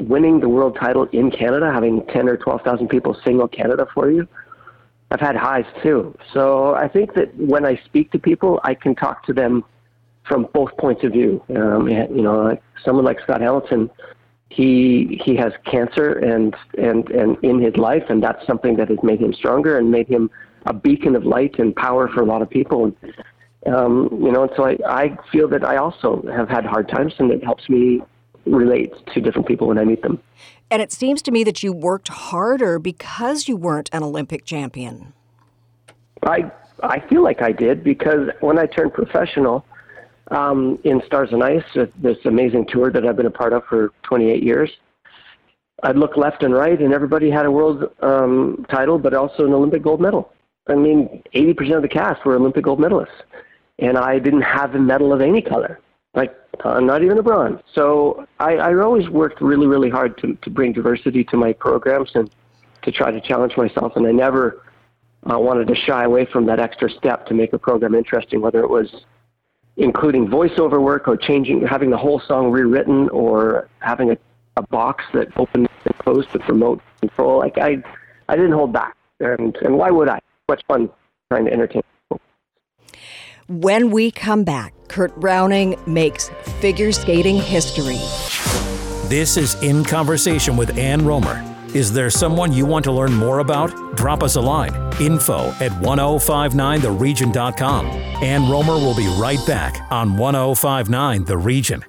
winning 0.00 0.40
the 0.40 0.48
world 0.48 0.76
title 0.80 1.04
in 1.12 1.30
Canada, 1.30 1.70
having 1.72 2.06
ten 2.06 2.28
or 2.28 2.36
twelve 2.36 2.62
thousand 2.62 2.88
people 2.88 3.16
single 3.24 3.48
Canada 3.48 3.86
for 3.94 4.10
you, 4.10 4.26
I've 5.10 5.20
had 5.20 5.36
highs 5.36 5.66
too. 5.82 6.16
So 6.32 6.74
I 6.74 6.88
think 6.88 7.14
that 7.14 7.34
when 7.36 7.64
I 7.64 7.80
speak 7.84 8.10
to 8.12 8.18
people, 8.18 8.60
I 8.64 8.74
can 8.74 8.94
talk 8.94 9.24
to 9.26 9.32
them 9.32 9.64
from 10.24 10.48
both 10.54 10.76
points 10.76 11.02
of 11.04 11.12
view. 11.12 11.42
Um, 11.54 11.88
you 11.88 12.22
know, 12.22 12.42
like 12.42 12.62
someone 12.84 13.04
like 13.04 13.20
Scott 13.20 13.40
Hamilton 13.40 13.90
he 14.52 15.20
he 15.24 15.34
has 15.36 15.52
cancer 15.64 16.12
and 16.12 16.54
and 16.76 17.08
and 17.10 17.42
in 17.42 17.60
his 17.60 17.76
life 17.76 18.04
and 18.08 18.22
that's 18.22 18.46
something 18.46 18.76
that 18.76 18.88
has 18.88 18.98
made 19.02 19.20
him 19.20 19.32
stronger 19.32 19.78
and 19.78 19.90
made 19.90 20.08
him 20.08 20.30
a 20.66 20.72
beacon 20.72 21.16
of 21.16 21.24
light 21.24 21.58
and 21.58 21.74
power 21.74 22.08
for 22.08 22.20
a 22.20 22.26
lot 22.26 22.42
of 22.42 22.50
people 22.50 22.84
and 22.84 23.74
um, 23.74 24.08
you 24.12 24.30
know 24.30 24.42
and 24.42 24.52
so 24.56 24.66
I, 24.66 24.76
I 24.86 25.18
feel 25.30 25.48
that 25.48 25.64
I 25.64 25.76
also 25.76 26.22
have 26.34 26.48
had 26.48 26.64
hard 26.64 26.88
times 26.88 27.14
and 27.18 27.30
it 27.30 27.42
helps 27.42 27.68
me 27.68 28.02
relate 28.44 28.92
to 29.14 29.20
different 29.20 29.46
people 29.46 29.68
when 29.68 29.78
I 29.78 29.84
meet 29.84 30.02
them. 30.02 30.20
And 30.70 30.82
it 30.82 30.90
seems 30.90 31.22
to 31.22 31.30
me 31.30 31.44
that 31.44 31.62
you 31.62 31.72
worked 31.72 32.08
harder 32.08 32.78
because 32.78 33.46
you 33.46 33.56
weren't 33.56 33.88
an 33.92 34.02
Olympic 34.02 34.44
champion. 34.44 35.12
I 36.24 36.50
I 36.82 37.00
feel 37.08 37.22
like 37.22 37.40
I 37.42 37.52
did 37.52 37.84
because 37.84 38.28
when 38.40 38.58
I 38.58 38.66
turned 38.66 38.92
professional 38.92 39.64
um, 40.32 40.78
in 40.84 41.02
Stars 41.06 41.30
on 41.32 41.42
Ice, 41.42 41.62
this 41.74 42.18
amazing 42.24 42.66
tour 42.66 42.90
that 42.90 43.06
I've 43.06 43.16
been 43.16 43.26
a 43.26 43.30
part 43.30 43.52
of 43.52 43.64
for 43.66 43.90
28 44.02 44.42
years. 44.42 44.70
I'd 45.82 45.96
look 45.96 46.16
left 46.16 46.42
and 46.42 46.54
right, 46.54 46.80
and 46.80 46.92
everybody 46.94 47.30
had 47.30 47.44
a 47.44 47.50
world 47.50 47.84
um, 48.00 48.64
title, 48.70 48.98
but 48.98 49.14
also 49.14 49.44
an 49.44 49.52
Olympic 49.52 49.82
gold 49.82 50.00
medal. 50.00 50.32
I 50.68 50.74
mean, 50.74 51.22
80% 51.34 51.76
of 51.76 51.82
the 51.82 51.88
cast 51.88 52.24
were 52.24 52.36
Olympic 52.36 52.64
gold 52.64 52.78
medalists, 52.78 53.08
and 53.78 53.98
I 53.98 54.18
didn't 54.18 54.42
have 54.42 54.74
a 54.74 54.78
medal 54.78 55.12
of 55.12 55.20
any 55.20 55.42
color. 55.42 55.80
Like 56.14 56.34
uh, 56.62 56.78
not 56.78 57.02
even 57.02 57.18
a 57.18 57.22
bronze. 57.22 57.60
So 57.74 58.26
I, 58.38 58.56
I 58.56 58.74
always 58.74 59.08
worked 59.08 59.40
really, 59.40 59.66
really 59.66 59.88
hard 59.88 60.18
to, 60.18 60.34
to 60.42 60.50
bring 60.50 60.72
diversity 60.72 61.24
to 61.24 61.36
my 61.36 61.54
programs 61.54 62.10
and 62.14 62.30
to 62.82 62.92
try 62.92 63.10
to 63.10 63.20
challenge 63.20 63.56
myself. 63.56 63.92
And 63.96 64.06
I 64.06 64.12
never 64.12 64.62
uh, 65.30 65.38
wanted 65.38 65.68
to 65.68 65.74
shy 65.74 66.04
away 66.04 66.26
from 66.26 66.44
that 66.46 66.60
extra 66.60 66.90
step 66.90 67.26
to 67.26 67.34
make 67.34 67.54
a 67.54 67.58
program 67.58 67.94
interesting, 67.94 68.42
whether 68.42 68.60
it 68.60 68.68
was 68.68 69.04
including 69.76 70.28
voiceover 70.28 70.80
work 70.80 71.08
or 71.08 71.16
changing, 71.16 71.66
having 71.66 71.90
the 71.90 71.96
whole 71.96 72.20
song 72.20 72.50
rewritten 72.50 73.08
or 73.08 73.68
having 73.80 74.10
a, 74.10 74.16
a 74.56 74.62
box 74.62 75.04
that 75.14 75.28
opens 75.36 75.68
and 75.84 75.98
closed 75.98 76.30
with 76.32 76.46
remote 76.48 76.80
control. 77.00 77.38
Like 77.38 77.58
I, 77.58 77.82
I 78.28 78.36
didn't 78.36 78.52
hold 78.52 78.72
back. 78.72 78.96
And, 79.20 79.56
and 79.56 79.76
why 79.78 79.90
would 79.90 80.08
I? 80.08 80.20
Much 80.48 80.62
fun 80.66 80.90
trying 81.30 81.44
to 81.46 81.52
entertain 81.52 81.82
people. 82.08 82.20
When 83.48 83.90
we 83.90 84.10
come 84.10 84.44
back, 84.44 84.74
Kurt 84.88 85.18
Browning 85.18 85.76
makes 85.86 86.28
figure 86.60 86.92
skating 86.92 87.36
history. 87.36 88.00
This 89.08 89.36
is 89.36 89.60
In 89.62 89.84
Conversation 89.84 90.56
with 90.56 90.76
Ann 90.76 91.04
Romer. 91.04 91.51
Is 91.74 91.90
there 91.90 92.10
someone 92.10 92.52
you 92.52 92.66
want 92.66 92.84
to 92.84 92.92
learn 92.92 93.14
more 93.14 93.38
about? 93.38 93.96
Drop 93.96 94.22
us 94.22 94.36
a 94.36 94.40
line. 94.42 94.74
Info 95.00 95.48
at 95.58 95.70
1059theregion.com. 95.80 97.86
Ann 97.86 98.50
Romer 98.50 98.74
will 98.74 98.94
be 98.94 99.06
right 99.18 99.40
back 99.46 99.90
on 99.90 100.18
1059 100.18 101.24
The 101.24 101.38
Region. 101.38 101.82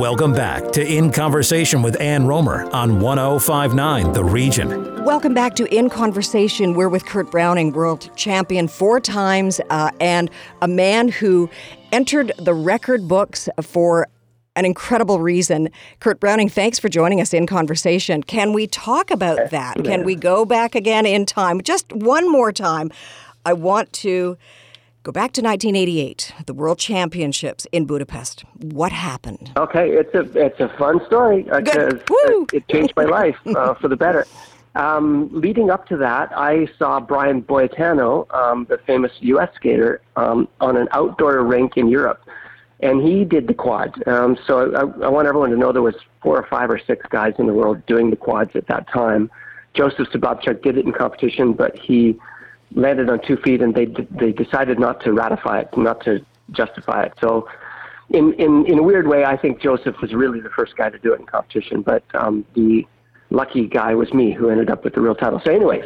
Welcome 0.00 0.32
back 0.32 0.72
to 0.72 0.84
In 0.84 1.12
Conversation 1.12 1.80
with 1.80 2.00
Ann 2.00 2.26
Romer 2.26 2.68
on 2.72 2.98
1059 2.98 4.12
The 4.12 4.24
Region. 4.24 5.04
Welcome 5.04 5.32
back 5.32 5.54
to 5.54 5.72
In 5.72 5.88
Conversation. 5.88 6.74
We're 6.74 6.88
with 6.88 7.06
Kurt 7.06 7.30
Browning, 7.30 7.70
world 7.70 8.10
champion 8.16 8.66
four 8.66 8.98
times, 8.98 9.60
uh, 9.70 9.92
and 10.00 10.28
a 10.60 10.66
man 10.66 11.06
who 11.06 11.48
entered 11.92 12.32
the 12.38 12.54
record 12.54 13.06
books 13.06 13.48
for 13.60 14.08
an 14.54 14.64
incredible 14.64 15.20
reason. 15.20 15.70
Kurt 16.00 16.20
Browning, 16.20 16.48
thanks 16.48 16.78
for 16.78 16.88
joining 16.88 17.20
us 17.20 17.32
in 17.32 17.46
conversation. 17.46 18.22
Can 18.22 18.52
we 18.52 18.66
talk 18.66 19.10
about 19.10 19.50
that? 19.50 19.82
Can 19.84 20.04
we 20.04 20.14
go 20.14 20.44
back 20.44 20.74
again 20.74 21.06
in 21.06 21.26
time? 21.26 21.60
Just 21.62 21.92
one 21.92 22.30
more 22.30 22.52
time. 22.52 22.90
I 23.44 23.52
want 23.54 23.92
to 23.94 24.36
Go 25.04 25.10
back 25.10 25.32
to 25.32 25.42
1988, 25.42 26.32
the 26.46 26.54
World 26.54 26.78
Championships 26.78 27.66
in 27.72 27.86
Budapest. 27.86 28.44
What 28.60 28.92
happened? 28.92 29.50
Okay, 29.56 29.90
it's 29.90 30.14
a 30.14 30.20
it's 30.38 30.60
a 30.60 30.68
fun 30.78 31.04
story 31.06 31.42
because 31.42 31.94
uh, 31.94 32.44
it 32.52 32.68
changed 32.68 32.92
my 32.94 33.02
life 33.02 33.34
uh, 33.46 33.74
for 33.80 33.88
the 33.88 33.96
better. 33.96 34.28
Um, 34.76 35.28
leading 35.32 35.70
up 35.70 35.88
to 35.88 35.96
that, 35.96 36.30
I 36.38 36.68
saw 36.78 37.00
Brian 37.00 37.42
Boitano, 37.42 38.32
um, 38.32 38.64
the 38.70 38.78
famous 38.78 39.10
U.S. 39.18 39.48
skater, 39.56 40.00
um, 40.14 40.46
on 40.60 40.76
an 40.76 40.86
outdoor 40.92 41.42
rink 41.42 41.76
in 41.76 41.88
Europe, 41.88 42.24
and 42.82 43.00
he 43.00 43.24
did 43.24 43.46
the 43.46 43.54
quads. 43.54 43.94
Um, 44.06 44.36
so 44.44 44.72
I, 44.74 45.04
I 45.04 45.08
want 45.08 45.28
everyone 45.28 45.50
to 45.50 45.56
know 45.56 45.72
there 45.72 45.82
was 45.82 45.94
four 46.20 46.36
or 46.36 46.46
five 46.48 46.68
or 46.68 46.80
six 46.84 47.06
guys 47.08 47.34
in 47.38 47.46
the 47.46 47.54
world 47.54 47.84
doing 47.86 48.10
the 48.10 48.16
quads 48.16 48.50
at 48.54 48.66
that 48.66 48.88
time. 48.88 49.30
Joseph 49.74 50.08
Sabovcik 50.08 50.62
did 50.62 50.76
it 50.76 50.84
in 50.84 50.92
competition, 50.92 51.52
but 51.52 51.78
he 51.78 52.18
landed 52.74 53.08
on 53.08 53.20
two 53.26 53.36
feet, 53.36 53.62
and 53.62 53.74
they 53.74 53.86
they 53.86 54.32
decided 54.32 54.78
not 54.78 55.02
to 55.04 55.12
ratify 55.12 55.60
it, 55.60 55.76
not 55.76 56.04
to 56.04 56.24
justify 56.50 57.04
it. 57.04 57.14
So, 57.20 57.48
in 58.10 58.34
in 58.34 58.66
in 58.66 58.78
a 58.78 58.82
weird 58.82 59.06
way, 59.06 59.24
I 59.24 59.36
think 59.36 59.62
Joseph 59.62 59.96
was 60.02 60.12
really 60.12 60.40
the 60.40 60.50
first 60.50 60.76
guy 60.76 60.90
to 60.90 60.98
do 60.98 61.14
it 61.14 61.20
in 61.20 61.26
competition, 61.26 61.82
but 61.82 62.04
um, 62.14 62.44
the 62.54 62.86
lucky 63.30 63.66
guy 63.66 63.94
was 63.94 64.12
me 64.12 64.32
who 64.32 64.50
ended 64.50 64.68
up 64.68 64.84
with 64.84 64.94
the 64.94 65.00
real 65.00 65.14
title. 65.14 65.40
So, 65.42 65.52
anyways, 65.52 65.84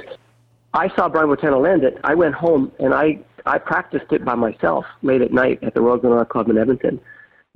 I 0.75 0.89
saw 0.97 1.09
Brian 1.09 1.29
Boitano 1.29 1.63
land 1.63 1.85
it. 1.85 1.99
I 2.03 2.15
went 2.15 2.35
home 2.35 2.73
and 2.81 2.93
I 2.93 3.21
I 3.47 3.59
practiced 3.59 4.13
it 4.13 4.25
by 4.25 4.35
myself 4.35 4.85
late 5.03 5.23
at 5.23 5.33
night 5.33 5.63
at 5.63 5.75
the 5.75 5.81
Royal 5.81 5.99
Glenora 5.99 6.27
Club 6.27 6.51
in 6.51 6.59
Edmonton 6.59 7.01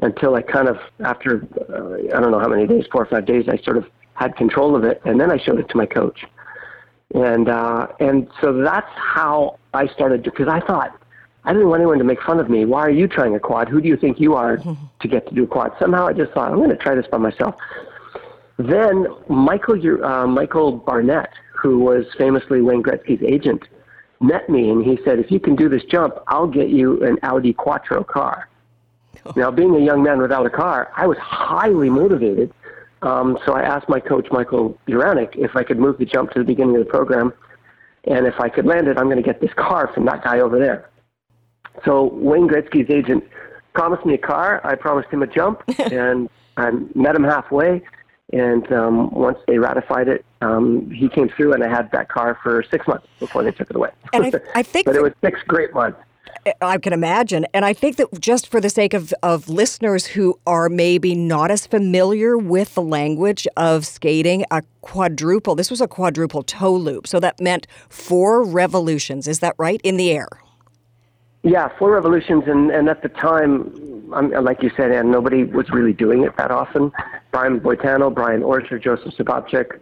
until 0.02 0.34
I 0.34 0.42
kind 0.42 0.68
of 0.68 0.78
after 1.04 1.42
uh, 1.68 2.16
I 2.16 2.20
don't 2.20 2.30
know 2.30 2.38
how 2.38 2.48
many 2.48 2.66
days, 2.66 2.84
four 2.90 3.02
or 3.02 3.06
five 3.06 3.26
days, 3.26 3.46
I 3.48 3.58
sort 3.58 3.76
of 3.76 3.86
had 4.14 4.36
control 4.36 4.76
of 4.76 4.84
it, 4.84 5.00
and 5.04 5.20
then 5.20 5.30
I 5.30 5.38
showed 5.38 5.58
it 5.58 5.68
to 5.70 5.76
my 5.76 5.86
coach 5.86 6.24
and 7.14 7.48
uh, 7.48 7.88
and 7.98 8.28
so 8.40 8.62
that's 8.62 8.90
how 8.94 9.58
I 9.74 9.86
started 9.88 10.22
because 10.22 10.48
I 10.48 10.60
thought 10.60 10.96
I 11.44 11.52
didn't 11.52 11.68
want 11.68 11.80
anyone 11.80 11.98
to 11.98 12.04
make 12.04 12.22
fun 12.22 12.38
of 12.38 12.48
me. 12.48 12.64
Why 12.64 12.80
are 12.80 12.90
you 12.90 13.08
trying 13.08 13.34
a 13.34 13.40
quad? 13.40 13.68
Who 13.68 13.80
do 13.80 13.88
you 13.88 13.96
think 13.96 14.20
you 14.20 14.34
are 14.34 14.58
to 14.58 15.08
get 15.08 15.26
to 15.28 15.34
do 15.34 15.44
a 15.44 15.46
quad? 15.46 15.72
Somehow 15.78 16.06
I 16.06 16.12
just 16.12 16.32
thought 16.32 16.50
I'm 16.50 16.58
going 16.58 16.70
to 16.70 16.76
try 16.76 16.94
this 16.94 17.06
by 17.10 17.18
myself. 17.18 17.56
Then 18.58 19.06
Michael 19.28 20.04
uh, 20.04 20.26
Michael 20.26 20.72
Barnett, 20.72 21.30
who 21.52 21.78
was 21.78 22.04
famously 22.16 22.60
Wayne 22.60 22.82
Gretzky's 22.82 23.22
agent, 23.22 23.64
met 24.20 24.48
me 24.48 24.70
and 24.70 24.84
he 24.84 24.98
said, 25.04 25.18
"If 25.18 25.30
you 25.30 25.40
can 25.40 25.56
do 25.56 25.68
this 25.68 25.84
jump, 25.84 26.14
I'll 26.28 26.46
get 26.46 26.68
you 26.68 27.02
an 27.04 27.18
Audi 27.22 27.52
Quattro 27.52 28.04
car." 28.04 28.48
Now, 29.36 29.50
being 29.50 29.74
a 29.74 29.80
young 29.80 30.02
man 30.02 30.20
without 30.20 30.46
a 30.46 30.50
car, 30.50 30.90
I 30.96 31.06
was 31.06 31.18
highly 31.18 31.90
motivated 31.90 32.52
um, 33.02 33.38
so 33.46 33.54
I 33.54 33.62
asked 33.62 33.88
my 33.88 34.00
coach, 34.00 34.28
Michael 34.30 34.78
Jiranek, 34.86 35.36
if 35.36 35.56
I 35.56 35.62
could 35.62 35.78
move 35.78 35.98
the 35.98 36.04
jump 36.04 36.32
to 36.32 36.38
the 36.40 36.44
beginning 36.44 36.76
of 36.76 36.84
the 36.84 36.90
program. 36.90 37.32
And 38.04 38.26
if 38.26 38.40
I 38.40 38.48
could 38.48 38.66
land 38.66 38.88
it, 38.88 38.98
I'm 38.98 39.06
going 39.06 39.16
to 39.16 39.22
get 39.22 39.40
this 39.40 39.52
car 39.54 39.90
from 39.92 40.04
that 40.06 40.22
guy 40.24 40.40
over 40.40 40.58
there. 40.58 40.90
So 41.84 42.10
Wayne 42.14 42.48
Gretzky's 42.48 42.90
agent 42.90 43.24
promised 43.72 44.04
me 44.04 44.14
a 44.14 44.18
car. 44.18 44.60
I 44.64 44.74
promised 44.74 45.10
him 45.10 45.22
a 45.22 45.26
jump, 45.26 45.62
and 45.78 46.28
I 46.56 46.70
met 46.94 47.14
him 47.14 47.24
halfway. 47.24 47.82
And 48.32 48.70
um, 48.72 49.10
once 49.10 49.38
they 49.46 49.58
ratified 49.58 50.08
it, 50.08 50.24
um, 50.40 50.90
he 50.90 51.08
came 51.08 51.28
through, 51.28 51.52
and 51.52 51.64
I 51.64 51.68
had 51.68 51.90
that 51.92 52.08
car 52.08 52.38
for 52.42 52.64
six 52.70 52.86
months 52.86 53.06
before 53.18 53.42
they 53.42 53.50
took 53.50 53.70
it 53.70 53.76
away. 53.76 53.90
And 54.12 54.26
I, 54.26 54.32
I 54.54 54.62
think, 54.64 54.86
but 54.86 54.96
it 54.96 55.02
was 55.02 55.12
six 55.22 55.40
great 55.46 55.74
months. 55.74 55.98
I 56.62 56.78
can 56.78 56.92
imagine. 56.92 57.46
And 57.52 57.64
I 57.64 57.72
think 57.72 57.96
that 57.96 58.20
just 58.20 58.48
for 58.48 58.60
the 58.60 58.70
sake 58.70 58.94
of, 58.94 59.12
of 59.22 59.48
listeners 59.48 60.06
who 60.06 60.38
are 60.46 60.68
maybe 60.68 61.14
not 61.14 61.50
as 61.50 61.66
familiar 61.66 62.38
with 62.38 62.74
the 62.74 62.82
language 62.82 63.46
of 63.56 63.86
skating, 63.86 64.44
a 64.50 64.62
quadruple, 64.80 65.54
this 65.54 65.70
was 65.70 65.80
a 65.80 65.88
quadruple 65.88 66.42
toe 66.42 66.74
loop. 66.74 67.06
So 67.06 67.20
that 67.20 67.40
meant 67.40 67.66
four 67.88 68.42
revolutions. 68.42 69.28
Is 69.28 69.40
that 69.40 69.54
right? 69.58 69.80
In 69.84 69.96
the 69.96 70.10
air? 70.10 70.28
Yeah, 71.42 71.68
four 71.78 71.92
revolutions. 71.92 72.44
And, 72.46 72.70
and 72.70 72.88
at 72.88 73.02
the 73.02 73.08
time, 73.08 74.10
um, 74.12 74.30
like 74.44 74.62
you 74.62 74.70
said, 74.76 74.90
and 74.90 75.10
nobody 75.10 75.44
was 75.44 75.70
really 75.70 75.92
doing 75.92 76.24
it 76.24 76.36
that 76.36 76.50
often. 76.50 76.92
Brian 77.30 77.60
Boitano, 77.60 78.14
Brian 78.14 78.42
Orser, 78.42 78.82
Joseph 78.82 79.14
Sabovcik. 79.14 79.80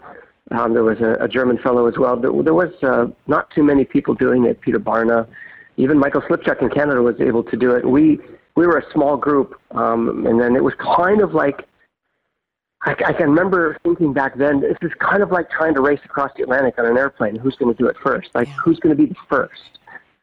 Um, 0.51 0.73
there 0.73 0.85
was 0.85 1.01
a, 1.01 1.23
a, 1.23 1.29
German 1.29 1.59
fellow 1.59 1.87
as 1.87 1.99
well. 1.99 2.17
There, 2.17 2.31
there 2.43 2.55
was 2.55 2.73
uh, 2.83 3.07
not 3.27 3.51
too 3.51 3.63
many 3.63 3.85
people 3.85 4.15
doing 4.15 4.45
it. 4.45 4.61
Peter 4.63 4.79
Barna 4.79 5.29
even 5.79 5.97
Michael 5.99 6.21
Slipchuk 6.23 6.61
in 6.61 6.69
Canada 6.69 7.01
was 7.03 7.21
able 7.21 7.45
to 7.45 7.57
do 7.57 7.75
it. 7.75 7.89
We 7.89 8.19
we 8.57 8.67
were 8.67 8.79
a 8.79 8.93
small 8.93 9.17
group, 9.17 9.55
um, 9.71 10.27
and 10.27 10.41
then 10.41 10.57
it 10.57 10.65
was 10.65 10.75
kind 10.75 11.23
of 11.23 11.33
like 11.33 11.67
I, 12.83 12.93
I 13.07 13.13
can 13.13 13.31
remember 13.31 13.79
thinking 13.85 14.13
back 14.13 14.37
then. 14.37 14.61
This 14.61 14.77
is 14.83 14.91
kind 14.99 15.23
of 15.23 15.31
like 15.31 15.49
trying 15.51 15.75
to 15.75 15.81
race 15.81 16.01
across 16.05 16.33
the 16.37 16.43
Atlantic 16.43 16.75
on 16.79 16.87
an 16.87 16.99
airplane. 16.99 17.37
Who's 17.37 17.57
going 17.57 17.73
to 17.75 17.81
do 17.81 17.89
it 17.89 17.97
first? 18.03 18.31
Like 18.35 18.49
who's 18.49 18.79
going 18.81 18.95
to 18.95 19.01
be 19.01 19.09
the 19.09 19.19
first? 19.29 19.78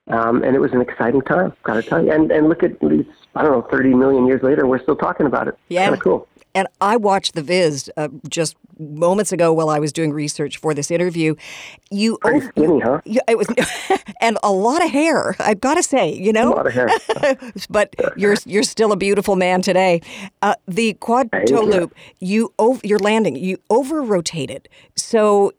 Um, 0.07 0.43
and 0.43 0.55
it 0.55 0.59
was 0.59 0.71
an 0.71 0.81
exciting 0.81 1.21
time, 1.21 1.53
gotta 1.63 1.81
tell 1.81 2.03
you. 2.03 2.11
And 2.11 2.31
and 2.31 2.47
look 2.47 2.61
at 2.61 2.79
these, 2.79 3.05
I 3.35 3.41
don't 3.41 3.51
know, 3.51 3.67
30 3.71 3.95
million 3.95 4.27
years 4.27 4.43
later, 4.43 4.67
we're 4.67 4.81
still 4.81 4.95
talking 4.95 5.25
about 5.25 5.47
it. 5.47 5.57
Yeah, 5.69 5.85
kind 5.85 5.95
of 5.95 6.01
cool. 6.01 6.27
And 6.55 6.69
I 6.79 6.95
watched 6.95 7.35
the 7.35 7.41
Viz 7.41 7.91
uh, 7.97 8.07
just 8.29 8.55
moments 8.79 9.33
ago 9.33 9.51
while 9.51 9.67
I 9.67 9.79
was 9.79 9.91
doing 9.91 10.13
research 10.13 10.55
for 10.57 10.73
this 10.73 10.89
interview. 10.89 11.35
You 11.91 12.17
Pretty 12.21 12.45
skinny, 12.47 12.79
huh? 12.79 13.01
Yeah, 13.03 13.21
it 13.27 13.37
was, 13.37 13.47
and 14.21 14.37
a 14.41 14.51
lot 14.51 14.81
of 14.83 14.89
hair. 14.89 15.35
I've 15.39 15.59
got 15.59 15.75
to 15.75 15.83
say, 15.83 16.13
you 16.13 16.31
know, 16.31 16.53
a 16.53 16.55
lot 16.55 16.67
of 16.67 16.73
hair. 16.73 16.89
but 17.69 17.93
you're 18.15 18.37
you're 18.45 18.63
still 18.63 18.93
a 18.93 18.95
beautiful 18.95 19.35
man 19.35 19.61
today. 19.61 20.01
Uh, 20.41 20.55
the 20.65 20.93
quad 20.93 21.29
toe 21.45 21.61
loop, 21.61 21.93
you 22.19 22.53
over, 22.57 22.79
you're 22.85 22.99
landing. 22.99 23.35
You 23.35 23.57
over 23.69 24.01
rotated. 24.01 24.69
So 24.95 25.51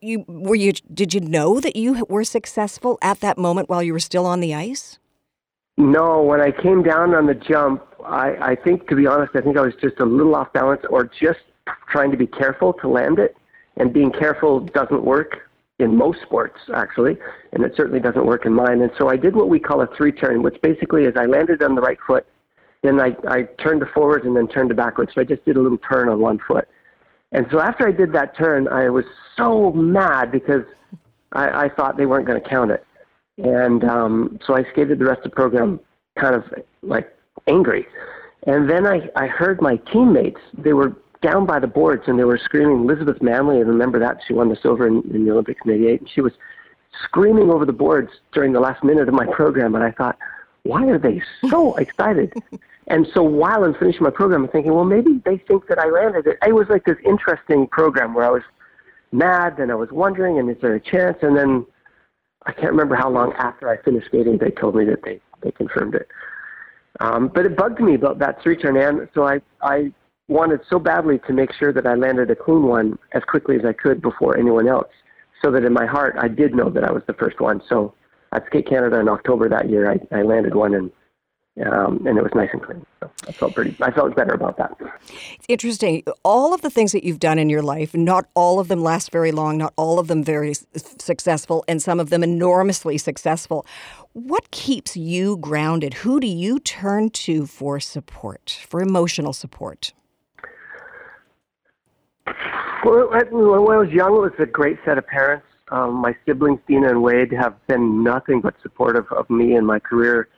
you 0.00 0.24
were 0.28 0.54
you 0.54 0.72
did 0.72 1.14
you 1.14 1.20
know 1.20 1.60
that 1.60 1.76
you 1.76 2.04
were 2.08 2.24
successful 2.24 2.98
at 3.02 3.20
that 3.20 3.38
moment 3.38 3.68
while 3.68 3.82
you 3.82 3.92
were 3.92 4.00
still 4.00 4.26
on 4.26 4.40
the 4.40 4.54
ice? 4.54 4.98
No, 5.76 6.22
when 6.22 6.40
I 6.40 6.50
came 6.50 6.82
down 6.82 7.14
on 7.14 7.26
the 7.26 7.34
jump, 7.34 7.84
I, 8.04 8.34
I 8.40 8.56
think, 8.56 8.88
to 8.88 8.96
be 8.96 9.06
honest, 9.06 9.36
I 9.36 9.40
think 9.40 9.56
I 9.56 9.60
was 9.60 9.74
just 9.80 10.00
a 10.00 10.04
little 10.04 10.34
off 10.34 10.52
balance 10.52 10.82
or 10.90 11.04
just 11.04 11.38
trying 11.88 12.10
to 12.10 12.16
be 12.16 12.26
careful 12.26 12.72
to 12.74 12.88
land 12.88 13.20
it. 13.20 13.36
And 13.76 13.92
being 13.92 14.10
careful 14.10 14.58
doesn't 14.58 15.04
work 15.04 15.48
in 15.78 15.96
most 15.96 16.20
sports, 16.22 16.58
actually, 16.74 17.16
and 17.52 17.62
it 17.62 17.74
certainly 17.76 18.00
doesn't 18.00 18.26
work 18.26 18.44
in 18.44 18.52
mine. 18.52 18.82
And 18.82 18.90
so 18.98 19.08
I 19.08 19.16
did 19.16 19.36
what 19.36 19.48
we 19.48 19.60
call 19.60 19.80
a 19.80 19.86
three 19.96 20.10
turn, 20.10 20.42
which 20.42 20.60
basically 20.62 21.04
is 21.04 21.14
I 21.16 21.26
landed 21.26 21.62
on 21.62 21.76
the 21.76 21.80
right 21.80 21.98
foot, 22.04 22.26
then 22.82 23.00
I, 23.00 23.16
I 23.28 23.42
turned 23.62 23.80
to 23.80 23.86
forwards 23.86 24.26
and 24.26 24.36
then 24.36 24.48
turned 24.48 24.70
to 24.70 24.74
backwards. 24.74 25.12
So 25.14 25.20
I 25.20 25.24
just 25.24 25.44
did 25.44 25.56
a 25.56 25.60
little 25.60 25.78
turn 25.78 26.08
on 26.08 26.18
one 26.18 26.40
foot. 26.46 26.66
And 27.32 27.46
so 27.50 27.60
after 27.60 27.86
I 27.86 27.92
did 27.92 28.12
that 28.12 28.36
turn, 28.36 28.68
I 28.68 28.88
was 28.88 29.04
so 29.36 29.72
mad 29.72 30.32
because 30.32 30.64
I, 31.32 31.64
I 31.64 31.68
thought 31.68 31.96
they 31.96 32.06
weren't 32.06 32.26
going 32.26 32.42
to 32.42 32.48
count 32.48 32.70
it. 32.70 32.84
And 33.36 33.84
um, 33.84 34.38
so 34.44 34.56
I 34.56 34.64
skated 34.72 34.98
the 34.98 35.04
rest 35.04 35.18
of 35.18 35.30
the 35.30 35.36
program 35.36 35.80
kind 36.18 36.34
of 36.34 36.44
like 36.82 37.14
angry. 37.46 37.86
And 38.46 38.68
then 38.68 38.86
I, 38.86 39.10
I 39.14 39.26
heard 39.26 39.60
my 39.60 39.76
teammates, 39.92 40.40
they 40.56 40.72
were 40.72 40.96
down 41.22 41.46
by 41.46 41.58
the 41.58 41.66
boards 41.66 42.04
and 42.06 42.18
they 42.18 42.24
were 42.24 42.38
screaming, 42.38 42.84
Elizabeth 42.84 43.20
Manley, 43.20 43.56
I 43.56 43.60
remember 43.60 43.98
that, 43.98 44.20
she 44.26 44.32
won 44.32 44.48
the 44.48 44.56
silver 44.56 44.86
in, 44.86 45.02
in 45.12 45.24
the 45.24 45.32
Olympics 45.32 45.60
in 45.64 45.72
88, 45.72 46.00
and 46.00 46.10
she 46.10 46.20
was 46.20 46.32
screaming 47.04 47.50
over 47.50 47.64
the 47.64 47.72
boards 47.72 48.10
during 48.32 48.52
the 48.52 48.60
last 48.60 48.82
minute 48.82 49.08
of 49.08 49.14
my 49.14 49.26
program. 49.26 49.74
And 49.74 49.84
I 49.84 49.90
thought, 49.90 50.18
why 50.62 50.86
are 50.86 50.98
they 50.98 51.22
so 51.48 51.76
excited? 51.78 52.32
And 52.88 53.06
so 53.14 53.22
while 53.22 53.64
I'm 53.64 53.74
finishing 53.74 54.02
my 54.02 54.10
program, 54.10 54.44
I'm 54.44 54.50
thinking, 54.50 54.74
well, 54.74 54.84
maybe 54.84 55.20
they 55.24 55.38
think 55.46 55.68
that 55.68 55.78
I 55.78 55.88
landed 55.88 56.26
it. 56.26 56.38
It 56.46 56.54
was 56.54 56.66
like 56.70 56.84
this 56.84 56.96
interesting 57.04 57.66
program 57.66 58.14
where 58.14 58.24
I 58.24 58.30
was 58.30 58.42
mad, 59.12 59.58
and 59.58 59.70
I 59.70 59.74
was 59.74 59.90
wondering, 59.92 60.38
and 60.38 60.50
is 60.50 60.56
there 60.62 60.74
a 60.74 60.80
chance? 60.80 61.18
And 61.22 61.36
then 61.36 61.66
I 62.46 62.52
can't 62.52 62.70
remember 62.70 62.96
how 62.96 63.10
long 63.10 63.32
after 63.34 63.68
I 63.68 63.76
finished 63.82 64.06
skating, 64.06 64.38
they 64.38 64.50
told 64.50 64.74
me 64.74 64.84
that 64.86 65.02
they 65.04 65.20
they 65.42 65.52
confirmed 65.52 65.94
it. 65.94 66.08
Um, 67.00 67.28
but 67.32 67.46
it 67.46 67.56
bugged 67.56 67.80
me 67.80 67.94
about 67.94 68.18
that 68.18 68.42
three 68.42 68.56
turn, 68.56 68.76
and 68.76 69.08
so 69.14 69.24
I 69.26 69.40
I 69.60 69.92
wanted 70.28 70.60
so 70.68 70.78
badly 70.78 71.20
to 71.26 71.32
make 71.32 71.52
sure 71.52 71.72
that 71.72 71.86
I 71.86 71.94
landed 71.94 72.30
a 72.30 72.36
clean 72.36 72.64
one 72.64 72.98
as 73.12 73.22
quickly 73.24 73.56
as 73.56 73.64
I 73.64 73.72
could 73.72 74.02
before 74.02 74.36
anyone 74.36 74.66
else, 74.66 74.88
so 75.42 75.50
that 75.52 75.64
in 75.64 75.72
my 75.72 75.86
heart 75.86 76.16
I 76.18 76.28
did 76.28 76.54
know 76.54 76.70
that 76.70 76.84
I 76.84 76.92
was 76.92 77.02
the 77.06 77.14
first 77.14 77.40
one. 77.40 77.62
So 77.68 77.94
at 78.32 78.46
Skate 78.46 78.68
Canada 78.68 78.98
in 78.98 79.08
October 79.08 79.48
that 79.48 79.70
year, 79.70 79.90
I, 79.90 80.16
I 80.16 80.22
landed 80.22 80.54
one 80.54 80.74
and 80.74 80.90
um, 81.66 82.06
and 82.06 82.18
it 82.18 82.22
was 82.22 82.32
nice 82.34 82.50
and 82.52 82.62
clean. 82.62 82.84
So 83.00 83.10
I 83.26 83.32
felt 83.32 83.54
pretty. 83.54 83.76
I 83.80 83.90
felt 83.90 84.14
better 84.14 84.34
about 84.34 84.56
that. 84.58 84.76
It's 85.08 85.46
interesting. 85.48 86.02
All 86.24 86.54
of 86.54 86.60
the 86.62 86.70
things 86.70 86.92
that 86.92 87.04
you've 87.04 87.18
done 87.18 87.38
in 87.38 87.50
your 87.50 87.62
life, 87.62 87.94
not 87.94 88.26
all 88.34 88.60
of 88.60 88.68
them 88.68 88.82
last 88.82 89.10
very 89.10 89.32
long. 89.32 89.58
Not 89.58 89.72
all 89.76 89.98
of 89.98 90.08
them 90.08 90.22
very 90.22 90.54
successful, 90.74 91.64
and 91.66 91.82
some 91.82 92.00
of 92.00 92.10
them 92.10 92.22
enormously 92.22 92.98
successful. 92.98 93.66
What 94.12 94.50
keeps 94.50 94.96
you 94.96 95.36
grounded? 95.36 95.94
Who 95.94 96.20
do 96.20 96.26
you 96.26 96.58
turn 96.58 97.10
to 97.10 97.46
for 97.46 97.80
support, 97.80 98.58
for 98.68 98.80
emotional 98.80 99.32
support? 99.32 99.92
Well, 102.84 103.08
when 103.10 103.22
I 103.22 103.76
was 103.76 103.90
young, 103.90 104.14
it 104.14 104.20
was 104.20 104.32
a 104.38 104.46
great 104.46 104.78
set 104.84 104.98
of 104.98 105.06
parents. 105.06 105.46
Um, 105.70 105.94
my 105.94 106.16
siblings, 106.24 106.60
Dina 106.66 106.88
and 106.88 107.02
Wade, 107.02 107.32
have 107.32 107.54
been 107.66 108.02
nothing 108.02 108.40
but 108.40 108.54
supportive 108.62 109.06
of 109.12 109.28
me 109.28 109.54
and 109.54 109.66
my 109.66 109.78
career 109.78 110.28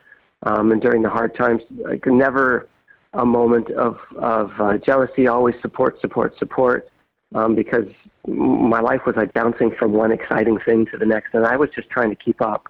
um, 0.44 0.72
and 0.72 0.80
during 0.80 1.02
the 1.02 1.10
hard 1.10 1.34
times, 1.34 1.62
like 1.70 2.06
never 2.06 2.68
a 3.12 3.26
moment 3.26 3.70
of 3.72 3.98
of 4.16 4.52
uh, 4.60 4.78
jealousy. 4.78 5.26
Always 5.26 5.54
support, 5.60 6.00
support, 6.00 6.38
support, 6.38 6.88
um, 7.34 7.54
because 7.54 7.86
my 8.26 8.80
life 8.80 9.02
was 9.06 9.16
like 9.16 9.32
bouncing 9.32 9.72
from 9.78 9.92
one 9.92 10.12
exciting 10.12 10.58
thing 10.64 10.86
to 10.92 10.98
the 10.98 11.06
next, 11.06 11.34
and 11.34 11.44
I 11.46 11.56
was 11.56 11.70
just 11.74 11.90
trying 11.90 12.10
to 12.10 12.16
keep 12.16 12.40
up. 12.40 12.68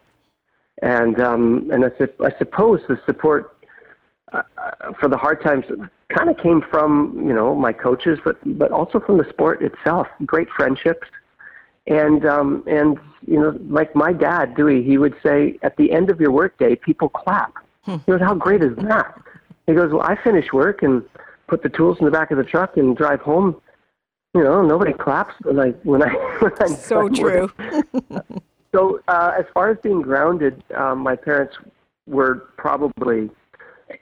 And 0.82 1.20
um, 1.20 1.70
and 1.72 1.84
I, 1.84 1.90
su- 1.98 2.24
I 2.24 2.30
suppose 2.38 2.80
the 2.88 2.98
support 3.06 3.56
uh, 4.32 4.42
uh 4.58 4.92
for 4.98 5.08
the 5.08 5.16
hard 5.16 5.42
times 5.42 5.64
kind 6.08 6.30
of 6.30 6.36
came 6.38 6.62
from 6.70 7.22
you 7.26 7.34
know 7.34 7.54
my 7.54 7.72
coaches, 7.72 8.18
but 8.24 8.38
but 8.58 8.72
also 8.72 8.98
from 8.98 9.18
the 9.18 9.28
sport 9.28 9.62
itself. 9.62 10.06
Great 10.24 10.48
friendships, 10.56 11.06
and 11.86 12.24
um, 12.26 12.64
and 12.66 12.98
you 13.26 13.38
know, 13.38 13.58
like 13.68 13.94
my 13.94 14.12
dad, 14.12 14.56
Dewey, 14.56 14.82
he 14.82 14.98
would 14.98 15.14
say, 15.22 15.58
at 15.62 15.76
the 15.76 15.92
end 15.92 16.10
of 16.10 16.20
your 16.20 16.30
workday, 16.30 16.74
people 16.76 17.08
clap. 17.08 17.54
Hmm. 17.82 17.96
He 18.06 18.12
goes, 18.12 18.20
how 18.20 18.34
great 18.34 18.62
is 18.62 18.76
that? 18.76 19.20
He 19.66 19.74
goes, 19.74 19.92
well, 19.92 20.02
I 20.02 20.16
finish 20.22 20.52
work 20.52 20.82
and 20.82 21.02
put 21.46 21.62
the 21.62 21.68
tools 21.68 21.98
in 22.00 22.06
the 22.06 22.10
back 22.10 22.30
of 22.30 22.38
the 22.38 22.44
truck 22.44 22.76
and 22.76 22.96
drive 22.96 23.20
home. 23.20 23.60
You 24.34 24.44
know, 24.44 24.62
nobody 24.62 24.92
claps 24.92 25.34
when 25.42 25.58
I 25.58 25.70
when 25.82 26.02
I 26.02 26.08
when 26.40 26.52
I'm 26.60 26.74
so 26.74 27.08
true. 27.08 27.52
so 28.72 29.00
uh, 29.08 29.32
as 29.38 29.44
far 29.52 29.70
as 29.70 29.78
being 29.82 30.02
grounded, 30.02 30.62
um, 30.76 30.98
my 31.00 31.16
parents 31.16 31.56
were 32.06 32.48
probably. 32.56 33.30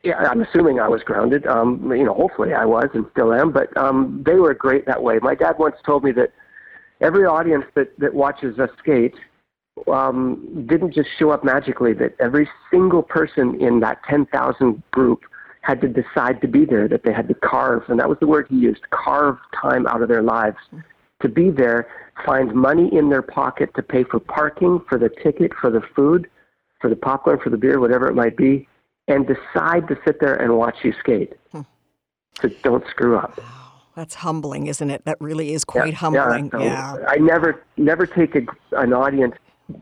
Yeah, 0.03 0.17
I'm 0.17 0.43
assuming 0.43 0.81
I 0.81 0.89
was 0.89 1.03
grounded. 1.03 1.47
Um, 1.47 1.91
you 1.93 2.05
know, 2.05 2.13
hopefully 2.13 2.53
I 2.53 2.67
was 2.67 2.91
and 2.93 3.07
still 3.13 3.33
am. 3.33 3.53
But 3.53 3.75
um, 3.79 4.23
they 4.25 4.35
were 4.35 4.53
great 4.53 4.85
that 4.85 5.03
way. 5.03 5.19
My 5.23 5.35
dad 5.35 5.55
once 5.59 5.77
told 5.85 6.05
me 6.05 6.13
that 6.13 6.31
every 7.01 7.25
audience 7.25 7.65
that, 7.75 7.99
that 7.99 8.15
watches 8.15 8.59
us 8.59 8.71
skate 8.79 9.15
um, 9.87 10.67
didn't 10.69 10.93
just 10.93 11.09
show 11.19 11.31
up 11.31 11.45
magically, 11.45 11.93
that 11.95 12.15
every 12.19 12.49
single 12.71 13.03
person 13.03 13.61
in 13.61 13.81
that 13.81 13.99
10,000 14.09 14.83
group 14.91 15.21
had 15.63 15.81
to 15.81 15.89
decide 15.89 16.41
to 16.41 16.49
be 16.49 16.65
there, 16.65 16.89
that 16.89 17.03
they 17.05 17.13
had 17.13 17.29
to 17.29 17.35
carve, 17.35 17.83
and 17.89 17.99
that 18.01 18.09
was 18.09 18.19
the 18.21 18.27
word 18.27 18.47
he 18.49 18.57
used, 18.57 18.81
carve 18.91 19.37
time 19.61 19.87
out 19.87 20.03
of 20.03 20.09
their 20.09 20.23
lives 20.23 20.57
to 21.21 21.29
be 21.29 21.51
there, 21.51 21.89
find 22.25 22.55
money 22.55 22.89
in 22.93 23.11
their 23.11 23.23
pocket 23.23 23.71
to 23.75 23.83
pay 23.83 24.05
for 24.05 24.21
parking, 24.21 24.81
for 24.89 24.99
the 24.99 25.09
ticket, 25.23 25.53
for 25.61 25.71
the 25.71 25.83
food, 25.95 26.29
for 26.81 26.89
the 26.89 26.97
popcorn, 26.97 27.39
for 27.43 27.51
the 27.51 27.57
beer, 27.57 27.81
whatever 27.81 28.09
it 28.09 28.15
might 28.15 28.37
be, 28.37 28.69
and 29.09 29.27
decide 29.27 29.89
to 29.89 29.99
sit 30.05 30.21
there 30.21 30.35
and 30.35 30.57
watch 30.57 30.77
you 30.85 30.93
skate. 31.01 31.35
Hmm. 31.53 31.63
So 32.41 32.49
don't 32.63 32.87
screw 32.89 33.19
up. 33.19 33.39
That's 33.99 34.15
humbling, 34.15 34.69
isn't 34.69 34.91
it? 34.91 35.05
That 35.07 35.21
really 35.21 35.53
is 35.53 35.65
quite 35.65 35.89
yeah, 35.89 35.95
humbling. 35.97 36.51
Yeah, 36.53 36.63
yeah. 36.63 37.05
I 37.09 37.17
never 37.17 37.61
never 37.77 38.07
take 38.07 38.37
a, 38.37 38.43
an 38.71 38.93
audience, 38.93 39.35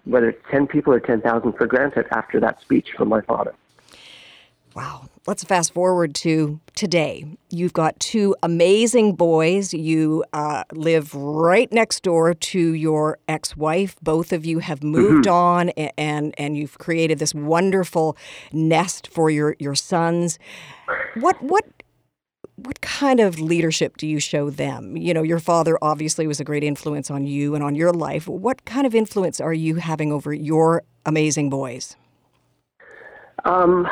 whether 0.05 0.31
it's 0.31 0.43
ten 0.51 0.67
people 0.67 0.95
or 0.95 1.01
ten 1.01 1.21
thousand, 1.21 1.53
for 1.53 1.67
granted 1.67 2.07
after 2.13 2.41
that 2.41 2.59
speech 2.63 2.89
from 2.97 3.09
my 3.11 3.21
father. 3.21 3.55
Wow. 4.75 5.11
Let's 5.27 5.43
fast 5.43 5.75
forward 5.75 6.15
to 6.17 6.61
today. 6.77 7.27
You've 7.51 7.73
got 7.73 7.99
two 7.99 8.37
amazing 8.43 9.17
boys. 9.17 9.75
You 9.75 10.25
uh, 10.33 10.63
live 10.73 11.15
right 11.15 11.71
next 11.73 12.05
door 12.05 12.33
to 12.33 12.61
your 12.75 13.19
ex-wife. 13.27 13.97
Both 14.01 14.33
of 14.33 14.47
you 14.47 14.61
have 14.61 14.85
moved 14.85 15.27
mm-hmm. 15.27 15.35
on, 15.35 15.69
and, 15.71 15.93
and 15.99 16.35
and 16.39 16.57
you've 16.57 16.79
created 16.79 17.19
this 17.19 17.35
wonderful 17.35 18.17
nest 18.53 19.09
for 19.09 19.29
your 19.29 19.57
your 19.59 19.75
sons. 19.75 20.39
What 21.17 21.43
what 21.43 21.65
what 22.57 22.81
kind 22.81 23.21
of 23.21 23.39
leadership 23.39 23.97
do 23.99 24.07
you 24.07 24.19
show 24.19 24.49
them? 24.49 24.97
You 24.97 25.13
know, 25.13 25.23
your 25.23 25.39
father 25.39 25.79
obviously 25.83 26.27
was 26.27 26.41
a 26.41 26.45
great 26.45 26.65
influence 26.65 27.11
on 27.11 27.27
you 27.27 27.55
and 27.55 27.63
on 27.63 27.75
your 27.75 27.93
life. 27.93 28.27
What 28.27 28.65
kind 28.65 28.87
of 28.87 28.95
influence 28.95 29.41
are 29.41 29.53
you 29.53 29.77
having 29.77 30.11
over 30.11 30.33
your 30.33 30.83
amazing 31.05 31.51
boys? 31.51 31.97
Um, 33.45 33.87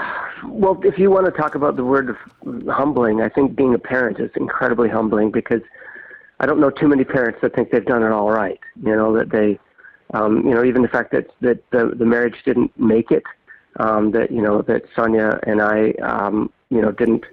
well, 0.47 0.81
if 0.83 0.99
you 0.99 1.11
want 1.11 1.27
to 1.27 1.33
talk 1.33 1.55
about 1.55 1.77
the 1.77 1.85
word 1.85 2.11
of 2.11 2.17
humbling, 2.69 3.21
I 3.21 3.29
think 3.29 3.55
being 3.55 3.75
a 3.75 3.79
parent 3.79 4.19
is 4.19 4.31
incredibly 4.35 4.89
humbling 4.89 5.31
because 5.31 5.61
I 6.41 6.47
don't 6.47 6.59
know 6.59 6.71
too 6.71 6.89
many 6.89 7.05
parents 7.05 7.41
that 7.43 7.55
think 7.55 7.71
they've 7.71 7.85
done 7.85 8.03
it 8.03 8.11
all 8.11 8.31
right. 8.31 8.59
You 8.83 8.97
know 8.97 9.15
that 9.17 9.31
they, 9.31 9.59
um, 10.15 10.45
you 10.45 10.55
know, 10.55 10.65
even 10.65 10.83
the 10.83 10.89
fact 10.89 11.13
that 11.13 11.27
that 11.43 11.63
the, 11.71 11.93
the 11.95 12.07
marriage 12.07 12.43
didn't 12.45 12.77
make 12.79 13.11
it, 13.11 13.23
um, 13.79 14.11
that 14.13 14.33
you 14.33 14.41
know 14.41 14.63
that 14.63 14.85
Sonia 14.97 15.39
and 15.47 15.61
I, 15.61 15.91
um, 16.03 16.51
you 16.71 16.81
know, 16.81 16.91
didn't 16.91 17.25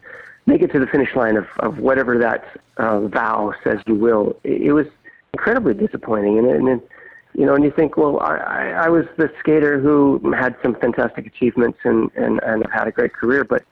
make 0.45 0.61
it 0.61 0.71
to 0.73 0.79
the 0.79 0.87
finish 0.87 1.15
line 1.15 1.37
of, 1.37 1.45
of 1.59 1.79
whatever 1.79 2.17
that 2.17 2.45
uh, 2.77 3.01
vow 3.07 3.53
says 3.63 3.79
you 3.85 3.95
will. 3.95 4.35
It, 4.43 4.61
it 4.63 4.73
was 4.73 4.87
incredibly 5.33 5.73
disappointing, 5.73 6.39
and, 6.39 6.47
and, 6.47 6.67
and 6.67 6.81
you 7.33 7.45
know, 7.45 7.55
and 7.55 7.63
you 7.63 7.71
think, 7.71 7.95
well, 7.95 8.19
I, 8.19 8.73
I 8.85 8.89
was 8.89 9.05
the 9.17 9.31
skater 9.39 9.79
who 9.79 10.33
had 10.33 10.55
some 10.61 10.75
fantastic 10.75 11.25
achievements 11.25 11.79
and 11.83 12.11
and 12.15 12.41
and 12.43 12.65
had 12.73 12.87
a 12.87 12.91
great 12.91 13.13
career, 13.13 13.43
but 13.43 13.63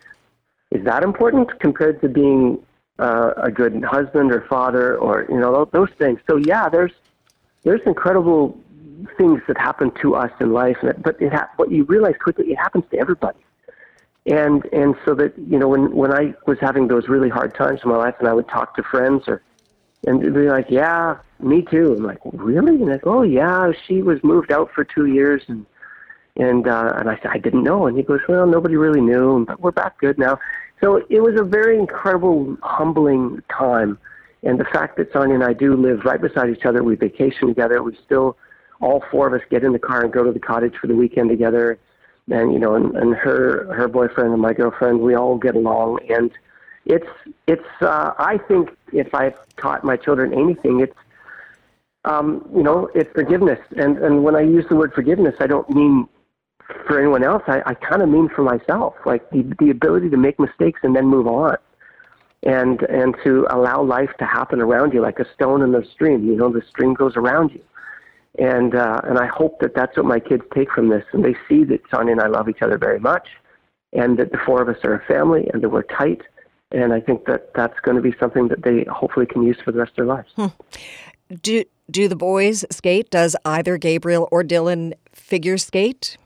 is 0.71 0.85
that 0.85 1.03
important 1.03 1.59
compared 1.59 1.99
to 2.01 2.09
being 2.09 2.63
uh, 2.99 3.31
a 3.37 3.51
good 3.51 3.83
husband 3.83 4.31
or 4.31 4.45
father 4.47 4.97
or 4.97 5.25
you 5.29 5.39
know 5.39 5.65
those 5.73 5.89
things? 5.97 6.19
So 6.29 6.37
yeah, 6.37 6.69
there's 6.69 6.93
there's 7.63 7.81
incredible 7.85 8.57
things 9.17 9.41
that 9.47 9.57
happen 9.57 9.91
to 10.01 10.15
us 10.15 10.31
in 10.39 10.53
life, 10.53 10.77
but 10.81 11.21
it 11.21 11.33
ha- 11.33 11.49
what 11.57 11.71
you 11.71 11.83
realize 11.83 12.15
quickly, 12.21 12.51
it 12.51 12.57
happens 12.57 12.83
to 12.91 12.97
everybody 12.97 13.39
and 14.29 14.63
and 14.71 14.95
so 15.05 15.15
that 15.15 15.33
you 15.37 15.57
know 15.57 15.67
when 15.67 15.93
when 15.95 16.13
I 16.13 16.33
was 16.45 16.57
having 16.61 16.87
those 16.87 17.07
really 17.07 17.29
hard 17.29 17.55
times 17.55 17.81
in 17.83 17.89
my 17.89 17.97
life, 17.97 18.15
and 18.19 18.27
I 18.27 18.33
would 18.33 18.47
talk 18.47 18.75
to 18.75 18.83
friends 18.83 19.27
or 19.27 19.41
and 20.05 20.21
they'd 20.21 20.33
be 20.33 20.49
like, 20.49 20.67
"Yeah, 20.69 21.17
me 21.39 21.63
too." 21.63 21.95
I'm 21.97 22.03
like, 22.03 22.19
"Really?" 22.23 22.75
And 22.75 22.89
like, 22.89 23.05
"Oh 23.07 23.23
yeah, 23.23 23.71
she 23.87 24.01
was 24.01 24.23
moved 24.23 24.51
out 24.51 24.69
for 24.73 24.83
two 24.83 25.07
years," 25.07 25.43
and 25.47 25.65
and 26.37 26.67
uh, 26.67 26.93
and 26.95 27.09
I 27.09 27.15
said, 27.15 27.31
"I 27.31 27.39
didn't 27.39 27.63
know." 27.63 27.87
And 27.87 27.97
he 27.97 28.03
goes, 28.03 28.19
"Well, 28.29 28.45
nobody 28.45 28.75
really 28.75 29.01
knew, 29.01 29.45
but 29.45 29.59
we're 29.59 29.71
back 29.71 29.97
good 29.99 30.19
now." 30.19 30.39
So 30.79 31.03
it 31.09 31.21
was 31.21 31.37
a 31.37 31.43
very 31.43 31.77
incredible, 31.77 32.55
humbling 32.61 33.41
time, 33.51 33.97
and 34.43 34.59
the 34.59 34.65
fact 34.65 34.95
that 34.97 35.11
Sonia 35.11 35.35
and 35.35 35.43
I 35.43 35.53
do 35.53 35.75
live 35.75 36.05
right 36.05 36.21
beside 36.21 36.49
each 36.49 36.65
other, 36.65 36.83
we 36.83 36.95
vacation 36.95 37.47
together, 37.47 37.81
we 37.83 37.97
still 38.05 38.37
all 38.79 39.03
four 39.11 39.27
of 39.27 39.33
us 39.33 39.41
get 39.49 39.63
in 39.63 39.73
the 39.73 39.79
car 39.79 40.03
and 40.03 40.13
go 40.13 40.23
to 40.23 40.31
the 40.31 40.39
cottage 40.39 40.75
for 40.79 40.87
the 40.87 40.95
weekend 40.95 41.29
together 41.29 41.77
and 42.31 42.53
you 42.53 42.59
know, 42.59 42.75
and, 42.75 42.95
and 42.95 43.15
her 43.15 43.73
her 43.73 43.87
boyfriend 43.87 44.33
and 44.33 44.41
my 44.41 44.53
girlfriend, 44.53 44.99
we 45.01 45.15
all 45.15 45.37
get 45.37 45.55
along, 45.55 45.99
and 46.09 46.31
it's 46.85 47.07
it's. 47.47 47.67
Uh, 47.81 48.13
I 48.17 48.37
think 48.47 48.75
if 48.93 49.13
I've 49.13 49.37
taught 49.57 49.83
my 49.83 49.97
children 49.97 50.33
anything, 50.33 50.79
it's 50.79 50.95
um, 52.05 52.47
you 52.55 52.63
know, 52.63 52.89
it's 52.95 53.11
forgiveness. 53.13 53.59
And 53.77 53.97
and 53.97 54.23
when 54.23 54.35
I 54.35 54.41
use 54.41 54.65
the 54.69 54.75
word 54.75 54.93
forgiveness, 54.93 55.35
I 55.39 55.47
don't 55.47 55.69
mean 55.69 56.07
for 56.87 56.99
anyone 56.99 57.23
else. 57.23 57.43
I, 57.47 57.61
I 57.65 57.73
kind 57.73 58.01
of 58.01 58.09
mean 58.09 58.29
for 58.29 58.43
myself, 58.43 58.95
like 59.05 59.29
the 59.31 59.43
the 59.59 59.69
ability 59.69 60.09
to 60.09 60.17
make 60.17 60.39
mistakes 60.39 60.81
and 60.83 60.95
then 60.95 61.07
move 61.07 61.27
on, 61.27 61.57
and 62.43 62.81
and 62.83 63.15
to 63.23 63.47
allow 63.49 63.81
life 63.81 64.11
to 64.19 64.25
happen 64.25 64.61
around 64.61 64.93
you, 64.93 65.01
like 65.01 65.19
a 65.19 65.25
stone 65.33 65.61
in 65.61 65.71
the 65.71 65.85
stream. 65.93 66.25
You 66.25 66.35
know, 66.35 66.51
the 66.51 66.63
stream 66.69 66.93
goes 66.93 67.15
around 67.15 67.51
you 67.51 67.63
and 68.37 68.75
uh, 68.75 69.01
and 69.03 69.17
I 69.17 69.27
hope 69.27 69.59
that 69.59 69.73
that's 69.75 69.97
what 69.97 70.05
my 70.05 70.19
kids 70.19 70.43
take 70.53 70.71
from 70.71 70.89
this, 70.89 71.03
and 71.13 71.23
they 71.23 71.35
see 71.47 71.63
that 71.65 71.81
Sonia 71.89 72.13
and 72.13 72.21
I 72.21 72.27
love 72.27 72.47
each 72.49 72.61
other 72.61 72.77
very 72.77 72.99
much, 72.99 73.27
and 73.93 74.17
that 74.19 74.31
the 74.31 74.37
four 74.45 74.61
of 74.61 74.69
us 74.69 74.83
are 74.83 74.93
a 74.93 75.05
family, 75.05 75.49
and 75.53 75.63
that 75.63 75.69
we're 75.69 75.83
tight, 75.83 76.21
and 76.71 76.93
I 76.93 76.99
think 76.99 77.25
that 77.25 77.53
that's 77.55 77.79
going 77.81 77.95
to 77.95 78.03
be 78.03 78.15
something 78.19 78.47
that 78.49 78.63
they 78.63 78.85
hopefully 78.89 79.25
can 79.25 79.41
use 79.41 79.57
for 79.63 79.71
the 79.71 79.79
rest 79.79 79.91
of 79.91 79.95
their 79.97 80.05
lives. 80.05 80.29
Hmm. 80.35 80.47
Do 81.41 81.63
do 81.89 82.07
the 82.07 82.15
boys 82.15 82.65
skate? 82.71 83.09
Does 83.09 83.35
either 83.45 83.77
Gabriel 83.77 84.27
or 84.31 84.43
Dylan 84.43 84.93
figure 85.11 85.57
skate? 85.57 86.17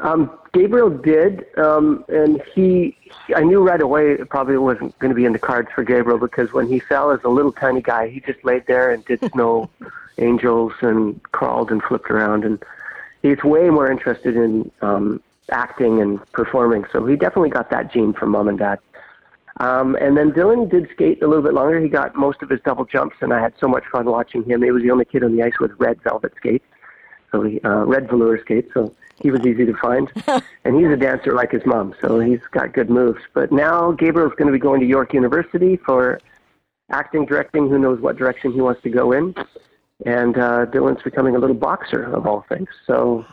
Um, 0.00 0.30
Gabriel 0.54 0.88
did, 0.88 1.44
um, 1.58 2.04
and 2.08 2.42
he, 2.54 2.96
he, 3.26 3.34
I 3.34 3.42
knew 3.42 3.60
right 3.60 3.80
away 3.82 4.12
it 4.12 4.30
probably 4.30 4.56
wasn't 4.56 4.98
going 4.98 5.10
to 5.10 5.14
be 5.14 5.26
in 5.26 5.32
the 5.34 5.38
cards 5.38 5.68
for 5.74 5.84
Gabriel 5.84 6.18
because 6.18 6.52
when 6.52 6.66
he 6.66 6.78
fell 6.78 7.10
as 7.10 7.20
a 7.22 7.28
little 7.28 7.52
tiny 7.52 7.82
guy, 7.82 8.08
he 8.08 8.20
just 8.20 8.42
laid 8.42 8.66
there 8.66 8.90
and 8.90 9.04
did 9.04 9.20
snow 9.32 9.68
angels 10.20 10.72
and 10.80 11.22
crawled 11.32 11.70
and 11.70 11.82
flipped 11.82 12.10
around, 12.10 12.44
and 12.44 12.62
he's 13.22 13.42
way 13.42 13.70
more 13.70 13.90
interested 13.90 14.36
in 14.36 14.70
um, 14.82 15.22
acting 15.50 16.00
and 16.00 16.20
performing. 16.32 16.84
So 16.92 17.04
he 17.06 17.16
definitely 17.16 17.50
got 17.50 17.70
that 17.70 17.92
gene 17.92 18.12
from 18.12 18.30
mom 18.30 18.48
and 18.48 18.58
dad. 18.58 18.78
Um, 19.58 19.94
and 19.96 20.16
then 20.16 20.32
Dylan 20.32 20.70
did 20.70 20.88
skate 20.90 21.22
a 21.22 21.26
little 21.26 21.42
bit 21.42 21.52
longer. 21.52 21.80
He 21.80 21.88
got 21.88 22.14
most 22.14 22.42
of 22.42 22.48
his 22.48 22.60
double 22.64 22.86
jumps, 22.86 23.16
and 23.20 23.32
I 23.32 23.40
had 23.40 23.52
so 23.60 23.68
much 23.68 23.84
fun 23.92 24.06
watching 24.06 24.42
him. 24.44 24.62
He 24.62 24.70
was 24.70 24.82
the 24.82 24.90
only 24.90 25.04
kid 25.04 25.22
on 25.22 25.36
the 25.36 25.42
ice 25.42 25.58
with 25.60 25.72
red 25.78 26.02
velvet 26.02 26.32
skates, 26.36 26.64
so 27.30 27.42
he, 27.42 27.60
uh, 27.60 27.84
red 27.84 28.08
velour 28.08 28.40
skates. 28.40 28.72
So 28.72 28.94
he 29.20 29.30
was 29.30 29.40
easy 29.46 29.66
to 29.66 29.74
find. 29.74 30.10
and 30.64 30.76
he's 30.76 30.88
a 30.88 30.96
dancer 30.96 31.34
like 31.34 31.52
his 31.52 31.66
mom, 31.66 31.94
so 32.00 32.20
he's 32.20 32.40
got 32.52 32.72
good 32.72 32.88
moves. 32.88 33.20
But 33.34 33.52
now 33.52 33.92
Gabriel's 33.92 34.32
going 34.32 34.46
to 34.46 34.52
be 34.52 34.58
going 34.58 34.80
to 34.80 34.86
York 34.86 35.12
University 35.12 35.76
for 35.76 36.20
acting, 36.90 37.26
directing. 37.26 37.68
Who 37.68 37.78
knows 37.78 38.00
what 38.00 38.16
direction 38.16 38.52
he 38.52 38.62
wants 38.62 38.82
to 38.82 38.88
go 38.88 39.12
in? 39.12 39.34
And 40.06 40.36
uh, 40.36 40.66
Dylan's 40.66 41.02
becoming 41.02 41.36
a 41.36 41.38
little 41.38 41.56
boxer 41.56 42.02
of 42.02 42.26
all 42.26 42.44
things. 42.48 42.68
So 42.86 43.24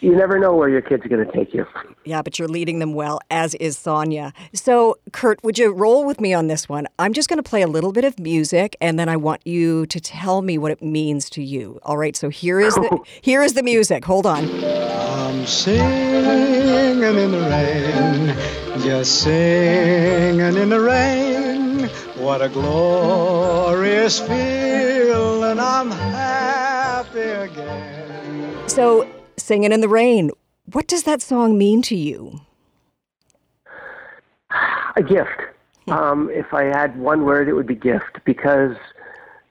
you 0.00 0.14
never 0.14 0.38
know 0.38 0.54
where 0.54 0.68
your 0.68 0.80
kid's 0.80 1.04
are 1.04 1.08
going 1.08 1.26
to 1.26 1.32
take 1.32 1.52
you. 1.52 1.66
Yeah, 2.04 2.22
but 2.22 2.38
you're 2.38 2.48
leading 2.48 2.78
them 2.78 2.94
well, 2.94 3.20
as 3.30 3.54
is 3.56 3.76
Sonia. 3.76 4.32
So, 4.52 4.96
Kurt, 5.12 5.42
would 5.42 5.58
you 5.58 5.72
roll 5.72 6.04
with 6.04 6.20
me 6.20 6.32
on 6.32 6.46
this 6.46 6.68
one? 6.68 6.86
I'm 6.98 7.12
just 7.12 7.28
going 7.28 7.38
to 7.38 7.42
play 7.42 7.62
a 7.62 7.66
little 7.66 7.92
bit 7.92 8.04
of 8.04 8.18
music, 8.18 8.76
and 8.80 8.98
then 8.98 9.08
I 9.08 9.16
want 9.16 9.44
you 9.46 9.86
to 9.86 10.00
tell 10.00 10.42
me 10.42 10.56
what 10.56 10.70
it 10.70 10.82
means 10.82 11.28
to 11.30 11.42
you. 11.42 11.80
All 11.82 11.96
right. 11.96 12.14
So 12.14 12.28
here 12.28 12.60
is 12.60 12.74
the 12.74 12.98
here 13.22 13.42
is 13.42 13.54
the 13.54 13.62
music. 13.62 14.04
Hold 14.04 14.26
on. 14.26 14.44
I'm 14.64 15.46
singing 15.46 17.02
in 17.02 17.30
the 17.32 17.40
rain, 17.40 18.82
just 18.82 19.22
singing 19.22 20.56
in 20.56 20.68
the 20.68 20.80
rain. 20.80 21.67
What 22.16 22.42
a 22.42 22.48
glorious 22.48 24.20
feeling! 24.20 25.58
I'm 25.58 25.90
happy 25.90 27.20
again. 27.20 28.68
So 28.68 29.08
Singing 29.48 29.72
in 29.72 29.80
the 29.80 29.88
Rain. 29.88 30.30
What 30.72 30.86
does 30.86 31.04
that 31.04 31.22
song 31.22 31.56
mean 31.56 31.80
to 31.82 31.96
you? 31.96 32.42
A 34.96 35.02
gift. 35.02 35.40
Um, 35.86 36.28
if 36.30 36.52
I 36.52 36.64
had 36.64 36.98
one 36.98 37.24
word, 37.24 37.48
it 37.48 37.54
would 37.54 37.66
be 37.66 37.74
gift 37.74 38.18
because 38.26 38.76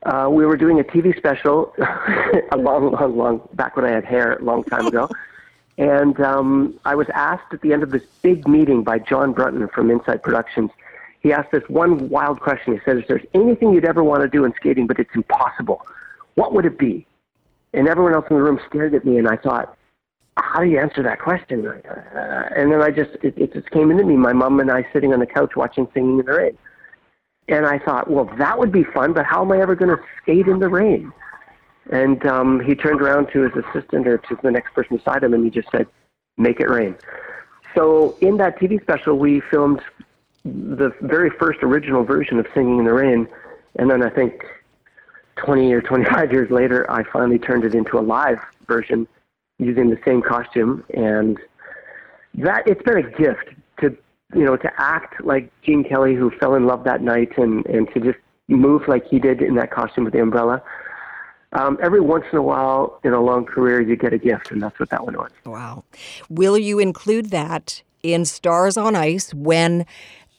uh, 0.03 0.27
we 0.29 0.45
were 0.45 0.57
doing 0.57 0.79
a 0.79 0.83
TV 0.83 1.17
special 1.17 1.73
a 2.51 2.57
long, 2.57 2.91
long, 2.91 3.17
long 3.17 3.49
back 3.53 3.75
when 3.75 3.85
I 3.85 3.89
had 3.89 4.05
hair, 4.05 4.33
a 4.33 4.43
long 4.43 4.63
time 4.65 4.85
ago. 4.85 5.09
and 5.79 6.19
um, 6.19 6.79
I 6.85 6.93
was 6.93 7.07
asked 7.15 7.51
at 7.51 7.61
the 7.61 7.73
end 7.73 7.81
of 7.81 7.89
this 7.89 8.03
big 8.21 8.47
meeting 8.47 8.83
by 8.83 8.99
John 8.99 9.31
Brunton 9.31 9.67
from 9.69 9.89
Insight 9.89 10.21
Productions. 10.21 10.69
He 11.27 11.33
asked 11.33 11.51
this 11.51 11.67
one 11.67 12.07
wild 12.07 12.39
question. 12.39 12.71
He 12.71 12.79
said, 12.85 12.99
If 12.99 13.07
there's 13.09 13.25
anything 13.33 13.73
you'd 13.73 13.83
ever 13.83 14.01
want 14.01 14.21
to 14.21 14.29
do 14.29 14.45
in 14.45 14.53
skating, 14.53 14.87
but 14.87 14.97
it's 14.97 15.13
impossible, 15.13 15.85
what 16.35 16.53
would 16.53 16.65
it 16.65 16.79
be? 16.79 17.05
And 17.73 17.89
everyone 17.89 18.13
else 18.13 18.23
in 18.29 18.37
the 18.37 18.41
room 18.41 18.61
stared 18.69 18.95
at 18.95 19.03
me, 19.03 19.17
and 19.17 19.27
I 19.27 19.35
thought, 19.35 19.77
how 20.37 20.61
do 20.61 20.67
you 20.67 20.79
answer 20.79 21.03
that 21.03 21.19
question? 21.19 21.67
Uh, 21.67 22.49
and 22.55 22.71
then 22.71 22.81
I 22.81 22.91
just, 22.91 23.09
it, 23.23 23.37
it 23.37 23.51
just 23.51 23.69
came 23.71 23.91
into 23.91 24.05
me. 24.05 24.15
My 24.15 24.31
mom 24.31 24.61
and 24.61 24.71
I 24.71 24.87
sitting 24.93 25.11
on 25.11 25.19
the 25.19 25.25
couch 25.25 25.57
watching 25.57 25.85
Singing 25.93 26.19
in 26.19 26.25
the 26.25 26.31
Rain. 26.31 26.57
And 27.49 27.65
I 27.65 27.77
thought, 27.77 28.09
well, 28.09 28.31
that 28.37 28.57
would 28.57 28.71
be 28.71 28.85
fun, 28.85 29.11
but 29.11 29.25
how 29.25 29.41
am 29.41 29.51
I 29.51 29.59
ever 29.59 29.75
going 29.75 29.91
to 29.91 30.01
skate 30.21 30.47
in 30.47 30.59
the 30.59 30.69
rain? 30.69 31.11
And 31.91 32.25
um, 32.25 32.61
he 32.61 32.73
turned 32.73 33.01
around 33.01 33.31
to 33.33 33.41
his 33.41 33.65
assistant 33.65 34.07
or 34.07 34.17
to 34.17 34.37
the 34.43 34.51
next 34.51 34.73
person 34.73 34.95
beside 34.95 35.23
him 35.23 35.33
and 35.33 35.43
he 35.43 35.49
just 35.49 35.69
said, 35.71 35.87
make 36.37 36.61
it 36.61 36.69
rain. 36.69 36.95
So 37.75 38.17
in 38.21 38.37
that 38.37 38.59
TV 38.59 38.81
special, 38.81 39.17
we 39.17 39.41
filmed 39.51 39.81
the 40.47 40.91
very 41.01 41.29
first 41.29 41.59
original 41.61 42.03
version 42.03 42.39
of 42.39 42.45
Singing 42.53 42.79
in 42.79 42.85
the 42.85 42.93
Rain. 42.93 43.27
And 43.75 43.89
then 43.89 44.03
I 44.03 44.09
think 44.09 44.43
20 45.37 45.73
or 45.73 45.81
25 45.81 46.31
years 46.31 46.51
later, 46.51 46.89
I 46.91 47.03
finally 47.11 47.39
turned 47.39 47.63
it 47.63 47.75
into 47.75 47.97
a 47.97 48.01
live 48.01 48.39
version 48.67 49.07
using 49.59 49.89
the 49.89 49.99
same 50.05 50.21
costume, 50.21 50.83
and 50.93 51.37
that 52.35 52.67
it's 52.67 52.81
been 52.83 52.97
a 52.97 53.11
gift 53.17 53.49
to 53.81 53.97
you 54.35 54.45
know 54.45 54.55
to 54.57 54.71
act 54.77 55.23
like 55.23 55.51
Gene 55.63 55.83
Kelly, 55.83 56.15
who 56.15 56.29
fell 56.31 56.55
in 56.55 56.65
love 56.65 56.83
that 56.83 57.01
night, 57.01 57.37
and 57.37 57.65
and 57.65 57.87
to 57.93 57.99
just 57.99 58.19
move 58.47 58.87
like 58.87 59.05
he 59.07 59.19
did 59.19 59.41
in 59.41 59.55
that 59.55 59.71
costume 59.71 60.03
with 60.03 60.13
the 60.13 60.21
umbrella. 60.21 60.61
Um, 61.53 61.77
every 61.81 62.01
once 62.01 62.25
in 62.31 62.37
a 62.37 62.41
while 62.41 62.99
in 63.03 63.13
a 63.13 63.21
long 63.21 63.45
career, 63.45 63.81
you 63.81 63.95
get 63.95 64.13
a 64.13 64.17
gift, 64.17 64.51
and 64.51 64.61
that's 64.61 64.79
what 64.79 64.89
that 64.89 65.05
one 65.05 65.15
was. 65.15 65.31
Wow. 65.45 65.85
Will 66.29 66.57
you 66.57 66.77
include 66.77 67.29
that 67.29 67.81
in 68.03 68.25
Stars 68.25 68.77
on 68.77 68.95
Ice 68.95 69.33
when 69.33 69.85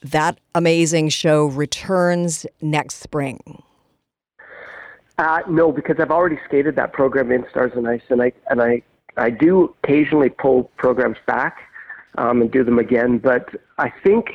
that 0.01 0.39
amazing 0.55 1.09
show 1.09 1.45
returns 1.45 2.45
next 2.61 2.95
spring? 2.95 3.63
Uh, 5.17 5.41
no, 5.49 5.71
because 5.71 5.97
I've 5.99 6.11
already 6.11 6.39
skated 6.45 6.75
that 6.77 6.93
program 6.93 7.31
in 7.31 7.45
Stars 7.49 7.73
on 7.75 7.85
Ice, 7.85 8.01
and 8.09 8.21
I 8.21 8.31
and 8.49 8.61
I 8.61 8.81
I 9.17 9.29
do 9.29 9.75
occasionally 9.83 10.29
pull 10.29 10.71
programs 10.77 11.17
back 11.27 11.57
um, 12.17 12.41
and 12.41 12.49
do 12.51 12.63
them 12.63 12.79
again, 12.79 13.17
but 13.17 13.49
I 13.77 13.91
think, 14.03 14.27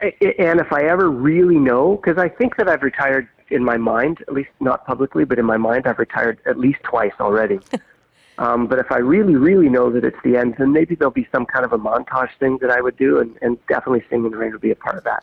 and 0.00 0.60
if 0.60 0.72
I 0.72 0.82
ever 0.84 1.10
really 1.10 1.58
know, 1.58 1.96
because 1.96 2.18
I 2.18 2.28
think 2.28 2.56
that 2.56 2.68
I've 2.68 2.82
retired 2.82 3.28
in 3.50 3.62
my 3.62 3.76
mind, 3.76 4.18
at 4.26 4.32
least 4.32 4.48
not 4.60 4.86
publicly, 4.86 5.24
but 5.24 5.38
in 5.38 5.44
my 5.44 5.58
mind, 5.58 5.86
I've 5.86 5.98
retired 5.98 6.40
at 6.46 6.58
least 6.58 6.82
twice 6.82 7.12
already. 7.20 7.60
Um, 8.38 8.66
but 8.66 8.78
if 8.78 8.90
I 8.90 8.96
really, 8.96 9.36
really 9.36 9.68
know 9.68 9.90
that 9.90 10.04
it's 10.04 10.16
the 10.24 10.36
end, 10.36 10.54
then 10.58 10.72
maybe 10.72 10.94
there'll 10.94 11.12
be 11.12 11.28
some 11.30 11.44
kind 11.44 11.66
of 11.66 11.72
a 11.72 11.78
montage 11.78 12.30
thing 12.40 12.58
that 12.62 12.70
I 12.70 12.80
would 12.80 12.96
do, 12.96 13.18
and, 13.18 13.36
and 13.42 13.58
definitely 13.66 14.02
Singing 14.08 14.26
in 14.26 14.32
the 14.32 14.38
Rain 14.38 14.52
would 14.52 14.60
be 14.60 14.70
a 14.70 14.76
part 14.76 14.96
of 14.96 15.04
that. 15.04 15.22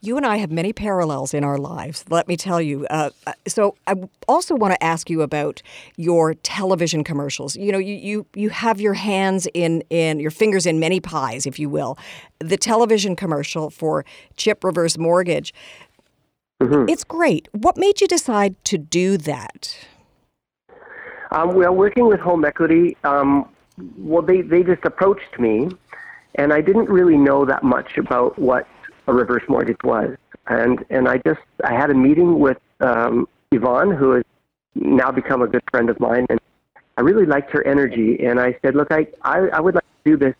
You 0.00 0.16
and 0.16 0.26
I 0.26 0.38
have 0.38 0.50
many 0.50 0.72
parallels 0.72 1.32
in 1.32 1.44
our 1.44 1.58
lives, 1.58 2.04
let 2.10 2.26
me 2.26 2.36
tell 2.36 2.60
you. 2.60 2.86
Uh, 2.90 3.10
uh 3.26 3.32
so 3.46 3.76
I 3.86 3.94
also 4.26 4.56
want 4.56 4.74
to 4.74 4.82
ask 4.82 5.08
you 5.08 5.22
about 5.22 5.62
your 5.96 6.34
television 6.34 7.04
commercials. 7.04 7.56
You 7.56 7.70
know, 7.70 7.78
you, 7.78 7.94
you, 7.94 8.26
you 8.34 8.48
have 8.48 8.80
your 8.80 8.94
hands 8.94 9.46
in, 9.54 9.82
in, 9.88 10.18
your 10.18 10.32
fingers 10.32 10.66
in 10.66 10.80
many 10.80 10.98
pies, 10.98 11.46
if 11.46 11.58
you 11.58 11.68
will. 11.68 11.98
The 12.40 12.56
television 12.56 13.14
commercial 13.14 13.70
for 13.70 14.04
Chip 14.36 14.64
Reverse 14.64 14.98
Mortgage, 14.98 15.54
mm-hmm. 16.60 16.88
it's 16.88 17.04
great. 17.04 17.48
What 17.52 17.76
made 17.76 18.00
you 18.00 18.08
decide 18.08 18.56
to 18.64 18.76
do 18.76 19.16
that? 19.18 19.76
Um, 21.32 21.54
well, 21.54 21.74
working 21.74 22.06
with 22.06 22.20
home 22.20 22.44
equity, 22.44 22.96
um, 23.04 23.48
well, 23.96 24.22
they, 24.22 24.42
they 24.42 24.62
just 24.62 24.84
approached 24.84 25.38
me, 25.38 25.68
and 26.34 26.52
I 26.52 26.60
didn't 26.60 26.88
really 26.88 27.16
know 27.16 27.44
that 27.44 27.62
much 27.62 27.98
about 27.98 28.38
what 28.38 28.66
a 29.06 29.14
reverse 29.14 29.44
mortgage 29.48 29.82
was. 29.84 30.16
And, 30.48 30.84
and 30.90 31.08
I 31.08 31.18
just, 31.18 31.40
I 31.64 31.72
had 31.72 31.90
a 31.90 31.94
meeting 31.94 32.40
with 32.40 32.58
um, 32.80 33.28
Yvonne, 33.52 33.92
who 33.92 34.12
has 34.12 34.24
now 34.74 35.12
become 35.12 35.42
a 35.42 35.46
good 35.46 35.62
friend 35.70 35.88
of 35.88 36.00
mine, 36.00 36.26
and 36.28 36.40
I 36.96 37.02
really 37.02 37.26
liked 37.26 37.50
her 37.52 37.64
energy. 37.66 38.24
And 38.24 38.40
I 38.40 38.58
said, 38.62 38.74
look, 38.74 38.88
I, 38.90 39.06
I, 39.22 39.38
I 39.52 39.60
would 39.60 39.76
like 39.76 39.84
to 40.04 40.10
do 40.10 40.16
this, 40.16 40.34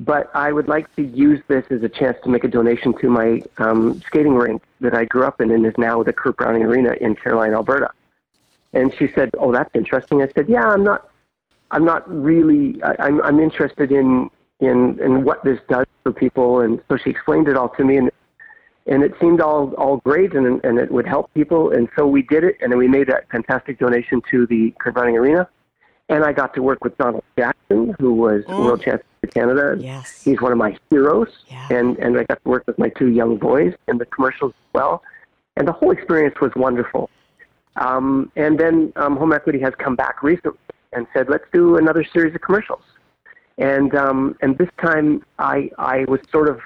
but 0.00 0.30
I 0.34 0.50
would 0.50 0.68
like 0.68 0.94
to 0.96 1.02
use 1.02 1.40
this 1.46 1.64
as 1.70 1.82
a 1.84 1.88
chance 1.88 2.16
to 2.24 2.28
make 2.30 2.42
a 2.42 2.48
donation 2.48 2.98
to 2.98 3.08
my 3.08 3.42
um, 3.58 4.00
skating 4.02 4.34
rink 4.34 4.62
that 4.80 4.94
I 4.94 5.04
grew 5.04 5.24
up 5.24 5.40
in 5.40 5.52
and 5.52 5.64
is 5.64 5.74
now 5.78 6.02
the 6.02 6.12
Kurt 6.12 6.36
Browning 6.36 6.64
Arena 6.64 6.94
in 7.00 7.14
Caroline, 7.14 7.54
Alberta. 7.54 7.92
And 8.76 8.94
she 8.98 9.08
said, 9.14 9.30
"Oh, 9.38 9.52
that's 9.52 9.70
interesting." 9.74 10.22
I 10.22 10.28
said, 10.34 10.48
"Yeah, 10.48 10.66
I'm 10.66 10.84
not. 10.84 11.08
I'm 11.70 11.84
not 11.84 12.02
really. 12.08 12.82
I, 12.82 12.94
I'm 13.06 13.22
I'm 13.22 13.40
interested 13.40 13.90
in 13.90 14.30
in 14.60 15.00
in 15.00 15.24
what 15.24 15.42
this 15.44 15.58
does 15.68 15.86
for 16.02 16.12
people." 16.12 16.60
And 16.60 16.80
so 16.88 16.96
she 16.96 17.10
explained 17.10 17.48
it 17.48 17.56
all 17.56 17.70
to 17.70 17.84
me, 17.84 17.96
and 17.96 18.10
and 18.86 19.02
it 19.02 19.14
seemed 19.20 19.40
all 19.40 19.72
all 19.74 19.96
great, 19.98 20.34
and 20.34 20.62
and 20.62 20.78
it 20.78 20.90
would 20.92 21.06
help 21.06 21.32
people. 21.32 21.72
And 21.72 21.88
so 21.96 22.06
we 22.06 22.22
did 22.22 22.44
it, 22.44 22.56
and 22.60 22.70
then 22.70 22.78
we 22.78 22.86
made 22.86 23.08
that 23.08 23.28
fantastic 23.30 23.78
donation 23.78 24.20
to 24.30 24.46
the 24.46 24.74
Browning 24.92 25.16
Arena. 25.16 25.48
And 26.08 26.22
I 26.22 26.32
got 26.32 26.54
to 26.54 26.62
work 26.62 26.84
with 26.84 26.96
Donald 26.98 27.24
Jackson, 27.36 27.96
who 27.98 28.12
was 28.12 28.44
mm. 28.44 28.64
world 28.64 28.80
champion 28.80 29.08
of 29.24 29.30
Canada. 29.34 29.76
Yes. 29.76 30.22
He's 30.22 30.40
one 30.40 30.52
of 30.52 30.58
my 30.58 30.76
heroes. 30.90 31.30
Yeah. 31.48 31.66
And 31.70 31.98
and 31.98 32.18
I 32.18 32.24
got 32.24 32.42
to 32.44 32.48
work 32.48 32.64
with 32.66 32.78
my 32.78 32.90
two 32.90 33.08
young 33.08 33.38
boys 33.38 33.74
in 33.88 33.98
the 33.98 34.06
commercials 34.06 34.52
as 34.52 34.72
well. 34.74 35.02
And 35.56 35.66
the 35.66 35.72
whole 35.72 35.90
experience 35.90 36.36
was 36.40 36.52
wonderful. 36.54 37.08
Um, 37.76 38.30
and 38.36 38.58
then 38.58 38.92
um, 38.96 39.16
Home 39.16 39.32
Equity 39.32 39.60
has 39.60 39.74
come 39.78 39.96
back 39.96 40.22
recently 40.22 40.58
and 40.92 41.06
said, 41.12 41.28
let's 41.28 41.44
do 41.52 41.76
another 41.76 42.04
series 42.04 42.34
of 42.34 42.40
commercials. 42.40 42.82
And 43.58 43.94
um, 43.94 44.36
and 44.42 44.58
this 44.58 44.68
time 44.78 45.24
I 45.38 45.70
I 45.78 46.04
was 46.08 46.20
sort 46.30 46.48
of 46.48 46.60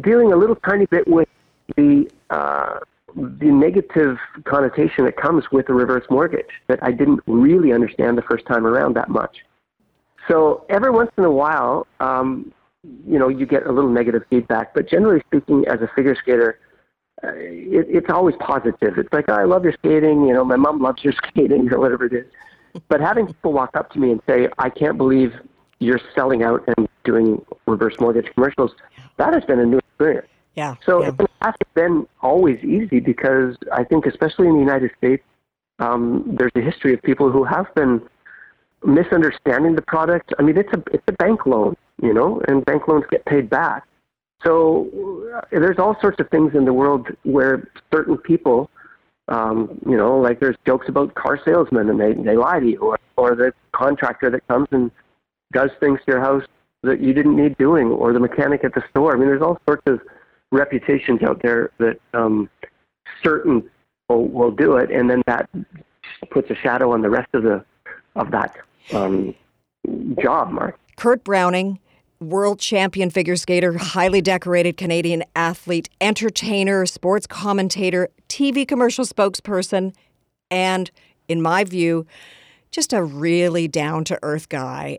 dealing 0.00 0.32
a 0.32 0.36
little 0.36 0.56
tiny 0.56 0.86
bit 0.86 1.08
with 1.08 1.28
the 1.76 2.08
uh, 2.30 2.78
the 3.16 3.46
negative 3.46 4.16
connotation 4.44 5.04
that 5.04 5.16
comes 5.16 5.50
with 5.50 5.68
a 5.68 5.74
reverse 5.74 6.04
mortgage 6.08 6.50
that 6.68 6.78
I 6.82 6.92
didn't 6.92 7.20
really 7.26 7.72
understand 7.72 8.16
the 8.16 8.22
first 8.22 8.46
time 8.46 8.64
around 8.64 8.94
that 8.94 9.08
much. 9.08 9.38
So 10.28 10.64
every 10.68 10.90
once 10.90 11.10
in 11.18 11.24
a 11.24 11.30
while, 11.30 11.86
um, 11.98 12.52
you 13.06 13.18
know, 13.18 13.28
you 13.28 13.44
get 13.44 13.66
a 13.66 13.72
little 13.72 13.90
negative 13.90 14.22
feedback. 14.30 14.74
But 14.74 14.88
generally 14.88 15.20
speaking, 15.26 15.64
as 15.66 15.80
a 15.82 15.90
figure 15.94 16.14
skater, 16.14 16.58
it, 17.22 17.86
it's 17.88 18.10
always 18.10 18.34
positive. 18.40 18.98
It's 18.98 19.12
like, 19.12 19.26
oh, 19.28 19.34
I 19.34 19.44
love 19.44 19.64
your 19.64 19.72
skating. 19.72 20.26
You 20.26 20.34
know, 20.34 20.44
my 20.44 20.56
mom 20.56 20.80
loves 20.80 21.02
your 21.04 21.12
skating 21.28 21.72
or 21.72 21.78
whatever 21.78 22.06
it 22.06 22.12
is. 22.12 22.26
But 22.88 23.00
having 23.00 23.26
people 23.34 23.52
walk 23.52 23.76
up 23.76 23.90
to 23.92 23.98
me 23.98 24.10
and 24.10 24.20
say, 24.28 24.48
I 24.58 24.70
can't 24.70 24.96
believe 24.96 25.32
you're 25.78 26.00
selling 26.14 26.42
out 26.42 26.62
and 26.76 26.88
doing 27.04 27.44
reverse 27.66 27.94
mortgage 28.00 28.32
commercials. 28.34 28.72
That 29.18 29.34
has 29.34 29.44
been 29.44 29.58
a 29.58 29.66
new 29.66 29.78
experience. 29.78 30.28
Yeah. 30.54 30.74
So 30.84 31.02
yeah. 31.02 31.12
it 31.18 31.30
hasn't 31.40 31.74
been 31.74 32.06
always 32.20 32.62
easy 32.62 33.00
because 33.00 33.56
I 33.72 33.84
think, 33.84 34.06
especially 34.06 34.48
in 34.48 34.54
the 34.54 34.60
United 34.60 34.90
States, 34.98 35.22
um, 35.78 36.36
there's 36.38 36.52
a 36.54 36.60
history 36.60 36.94
of 36.94 37.02
people 37.02 37.30
who 37.30 37.44
have 37.44 37.74
been 37.74 38.02
misunderstanding 38.84 39.74
the 39.74 39.82
product. 39.82 40.32
I 40.38 40.42
mean, 40.42 40.56
it's 40.56 40.72
a 40.72 40.82
it's 40.92 41.04
a 41.08 41.12
bank 41.12 41.46
loan, 41.46 41.76
you 42.02 42.12
know, 42.12 42.42
and 42.48 42.64
bank 42.64 42.86
loans 42.86 43.04
get 43.10 43.24
paid 43.24 43.48
back. 43.48 43.84
So 44.44 45.30
uh, 45.34 45.40
there's 45.50 45.78
all 45.78 45.96
sorts 46.00 46.20
of 46.20 46.28
things 46.30 46.54
in 46.54 46.64
the 46.64 46.72
world 46.72 47.08
where 47.22 47.68
certain 47.92 48.16
people, 48.16 48.70
um, 49.28 49.78
you 49.86 49.96
know, 49.96 50.18
like 50.18 50.40
there's 50.40 50.56
jokes 50.66 50.88
about 50.88 51.14
car 51.14 51.40
salesmen 51.44 51.88
and 51.88 52.00
they 52.00 52.12
they 52.12 52.36
lie 52.36 52.60
to 52.60 52.66
you, 52.66 52.78
or 52.78 52.98
or 53.16 53.34
the 53.34 53.52
contractor 53.72 54.30
that 54.30 54.46
comes 54.48 54.68
and 54.72 54.90
does 55.52 55.70
things 55.80 56.00
to 56.06 56.12
your 56.12 56.20
house 56.20 56.44
that 56.82 57.00
you 57.00 57.12
didn't 57.12 57.36
need 57.36 57.56
doing, 57.58 57.88
or 57.88 58.12
the 58.12 58.20
mechanic 58.20 58.64
at 58.64 58.74
the 58.74 58.82
store. 58.90 59.14
I 59.14 59.18
mean, 59.18 59.28
there's 59.28 59.42
all 59.42 59.60
sorts 59.66 59.82
of 59.86 60.00
reputations 60.50 61.22
out 61.22 61.40
there 61.42 61.70
that 61.78 62.00
um, 62.12 62.50
certain 63.22 63.70
will, 64.08 64.26
will 64.26 64.50
do 64.50 64.76
it, 64.76 64.90
and 64.90 65.08
then 65.08 65.22
that 65.26 65.48
puts 66.30 66.50
a 66.50 66.54
shadow 66.56 66.92
on 66.92 67.02
the 67.02 67.10
rest 67.10 67.28
of 67.34 67.42
the 67.44 67.64
of 68.16 68.30
that 68.30 68.56
um, 68.92 69.34
job, 70.20 70.50
Mark. 70.50 70.78
Kurt 70.96 71.24
Browning, 71.24 71.78
world 72.22 72.58
champion 72.58 73.10
figure 73.10 73.36
skater, 73.36 73.76
highly 73.76 74.20
decorated 74.20 74.76
Canadian 74.76 75.24
athlete, 75.36 75.88
entertainer, 76.00 76.86
sports 76.86 77.26
commentator, 77.26 78.08
TV 78.28 78.66
commercial 78.66 79.04
spokesperson, 79.04 79.94
and, 80.50 80.90
in 81.28 81.42
my 81.42 81.64
view, 81.64 82.06
just 82.70 82.92
a 82.92 83.02
really 83.02 83.68
down 83.68 84.04
to 84.04 84.18
earth 84.22 84.48
guy. 84.48 84.98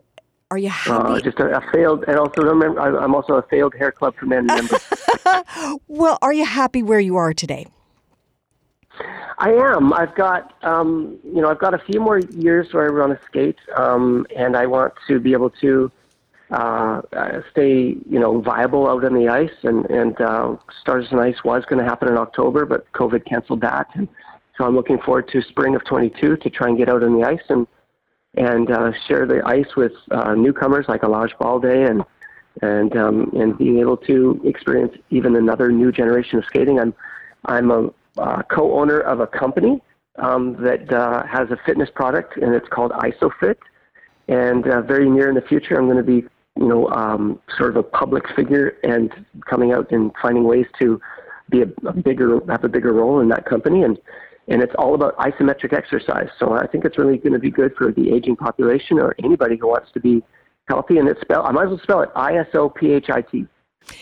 Are 0.50 0.58
you 0.58 0.68
happy? 0.68 1.12
Uh, 1.12 1.20
just 1.20 1.40
a, 1.40 1.56
a, 1.56 1.60
failed, 1.72 2.04
and 2.06 2.16
also 2.16 2.42
remember, 2.42 2.78
I'm 2.80 3.14
also 3.14 3.34
a 3.34 3.42
failed 3.42 3.74
hair 3.74 3.90
club 3.90 4.14
for 4.16 4.26
men 4.26 4.46
member. 4.46 4.78
well, 5.88 6.18
are 6.22 6.32
you 6.32 6.44
happy 6.44 6.82
where 6.82 7.00
you 7.00 7.16
are 7.16 7.32
today? 7.32 7.66
I 9.38 9.50
am. 9.50 9.92
I've 9.92 10.14
got, 10.14 10.54
um, 10.62 11.18
you 11.24 11.40
know, 11.40 11.50
I've 11.50 11.58
got 11.58 11.74
a 11.74 11.78
few 11.78 12.00
more 12.00 12.18
years 12.18 12.72
where 12.72 12.84
I 12.84 12.88
run 12.88 13.10
a 13.10 13.18
skate, 13.26 13.58
um, 13.76 14.26
and 14.36 14.56
I 14.56 14.66
want 14.66 14.94
to 15.08 15.18
be 15.18 15.32
able 15.32 15.50
to 15.50 15.90
uh, 16.50 17.02
uh, 17.12 17.40
stay, 17.50 17.96
you 18.08 18.18
know, 18.18 18.40
viable 18.40 18.88
out 18.88 19.04
on 19.04 19.14
the 19.14 19.28
ice. 19.28 19.56
And 19.62 19.86
and 19.90 20.20
uh, 20.20 20.56
Stars 20.80 21.06
on 21.12 21.20
Ice 21.20 21.42
was 21.44 21.64
going 21.64 21.82
to 21.82 21.88
happen 21.88 22.08
in 22.08 22.16
October, 22.16 22.66
but 22.66 22.90
COVID 22.92 23.24
canceled 23.26 23.60
that. 23.62 23.88
And 23.94 24.08
so 24.56 24.64
I'm 24.64 24.74
looking 24.74 24.98
forward 24.98 25.28
to 25.28 25.42
spring 25.42 25.74
of 25.74 25.84
22 25.84 26.36
to 26.36 26.50
try 26.50 26.68
and 26.68 26.78
get 26.78 26.88
out 26.88 27.02
on 27.02 27.18
the 27.18 27.26
ice 27.26 27.42
and 27.48 27.66
and 28.36 28.70
uh, 28.70 28.92
share 29.06 29.26
the 29.26 29.42
ice 29.46 29.76
with 29.76 29.92
uh, 30.10 30.34
newcomers 30.34 30.86
like 30.88 31.02
Elladj 31.02 31.30
Baldé 31.40 31.88
and 31.88 32.04
and 32.62 32.96
um, 32.96 33.30
and 33.34 33.56
being 33.58 33.78
able 33.78 33.96
to 33.96 34.40
experience 34.44 34.94
even 35.10 35.36
another 35.36 35.70
new 35.70 35.90
generation 35.90 36.38
of 36.38 36.44
skating. 36.44 36.78
I'm 36.78 36.94
I'm 37.46 37.70
a 37.70 37.90
uh, 38.18 38.42
co-owner 38.42 39.00
of 39.00 39.20
a 39.20 39.26
company 39.26 39.80
um, 40.16 40.56
that 40.62 40.92
uh, 40.92 41.24
has 41.26 41.50
a 41.50 41.58
fitness 41.66 41.88
product, 41.94 42.36
and 42.36 42.54
it's 42.54 42.68
called 42.68 42.92
ISOPHIT. 42.92 43.56
And 44.28 44.66
uh, 44.66 44.80
very 44.82 45.10
near 45.10 45.28
in 45.28 45.34
the 45.34 45.42
future, 45.42 45.76
I'm 45.76 45.86
going 45.86 45.98
to 45.98 46.02
be, 46.02 46.26
you 46.56 46.66
know, 46.66 46.88
um, 46.90 47.40
sort 47.56 47.70
of 47.70 47.76
a 47.76 47.82
public 47.82 48.24
figure 48.36 48.76
and 48.84 49.12
coming 49.48 49.72
out 49.72 49.90
and 49.90 50.12
finding 50.22 50.44
ways 50.44 50.66
to 50.80 51.00
be 51.50 51.62
a, 51.62 51.88
a 51.88 51.92
bigger, 51.92 52.40
have 52.48 52.64
a 52.64 52.68
bigger 52.68 52.92
role 52.92 53.20
in 53.20 53.28
that 53.28 53.44
company. 53.44 53.82
And 53.82 53.98
and 54.46 54.62
it's 54.62 54.74
all 54.78 54.94
about 54.94 55.16
isometric 55.16 55.72
exercise. 55.72 56.28
So 56.38 56.52
I 56.52 56.66
think 56.66 56.84
it's 56.84 56.98
really 56.98 57.16
going 57.16 57.32
to 57.32 57.38
be 57.38 57.50
good 57.50 57.74
for 57.78 57.90
the 57.92 58.12
aging 58.12 58.36
population 58.36 58.98
or 58.98 59.14
anybody 59.24 59.56
who 59.56 59.68
wants 59.68 59.90
to 59.92 60.00
be 60.00 60.22
healthy. 60.68 60.98
And 60.98 61.08
it's 61.08 61.20
spelled, 61.22 61.46
I 61.46 61.52
might 61.52 61.64
as 61.64 61.70
well 61.70 61.80
spell 61.82 62.00
it 62.02 62.10
I 62.14 62.36
S 62.36 62.48
O 62.52 62.68
P 62.68 62.92
H 62.92 63.08
I 63.08 63.22
T, 63.22 63.46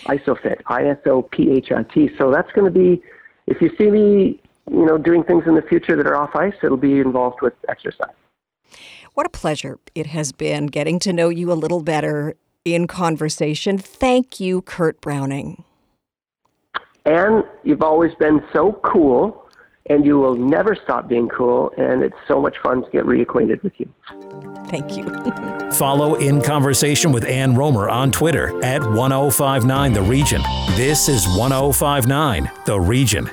ISOPHIT, 0.06 0.62
I 0.66 0.88
S 0.88 0.98
O 1.06 1.22
P 1.22 1.50
H 1.52 1.70
I 1.70 1.84
T. 1.84 2.10
So 2.18 2.32
that's 2.32 2.50
going 2.52 2.64
to 2.72 2.76
be 2.76 3.00
if 3.46 3.60
you 3.60 3.70
see 3.78 3.90
me, 3.90 4.40
you 4.70 4.86
know, 4.86 4.98
doing 4.98 5.24
things 5.24 5.44
in 5.46 5.54
the 5.54 5.62
future 5.62 5.96
that 5.96 6.06
are 6.06 6.16
off 6.16 6.34
ice, 6.34 6.54
it'll 6.62 6.76
be 6.76 7.00
involved 7.00 7.40
with 7.42 7.54
exercise. 7.68 8.14
What 9.14 9.26
a 9.26 9.30
pleasure 9.30 9.78
it 9.94 10.06
has 10.06 10.32
been 10.32 10.66
getting 10.66 10.98
to 11.00 11.12
know 11.12 11.28
you 11.28 11.52
a 11.52 11.54
little 11.54 11.82
better 11.82 12.34
in 12.64 12.87
conversation. 12.87 13.79
Thank 13.79 14.40
you, 14.40 14.62
Kurt 14.62 15.01
Browning. 15.01 15.64
And 17.05 17.44
you've 17.64 17.83
always 17.83 18.14
been 18.14 18.40
so 18.53 18.81
cool, 18.85 19.48
and 19.90 20.05
you 20.07 20.18
will 20.18 20.37
never 20.37 20.77
stop 20.77 21.09
being 21.09 21.29
cool, 21.29 21.72
and 21.77 22.03
it's 22.03 22.16
so 22.29 22.40
much 22.40 22.57
fun 22.62 22.85
to 22.85 22.90
get 22.90 23.05
reacquainted 23.05 23.62
with 23.62 23.72
you. 23.79 23.92
Thank 24.68 24.96
you. 24.96 25.05
Follow 25.72 26.14
In 26.14 26.40
Conversation 26.40 27.11
with 27.11 27.25
Ann 27.25 27.57
Romer 27.57 27.88
on 27.88 28.12
Twitter 28.12 28.62
at 28.64 28.83
1059 28.83 29.92
The 29.92 30.03
Region. 30.03 30.42
This 30.77 31.09
is 31.09 31.27
1059 31.37 32.51
The 32.66 32.81
Region. 32.81 33.29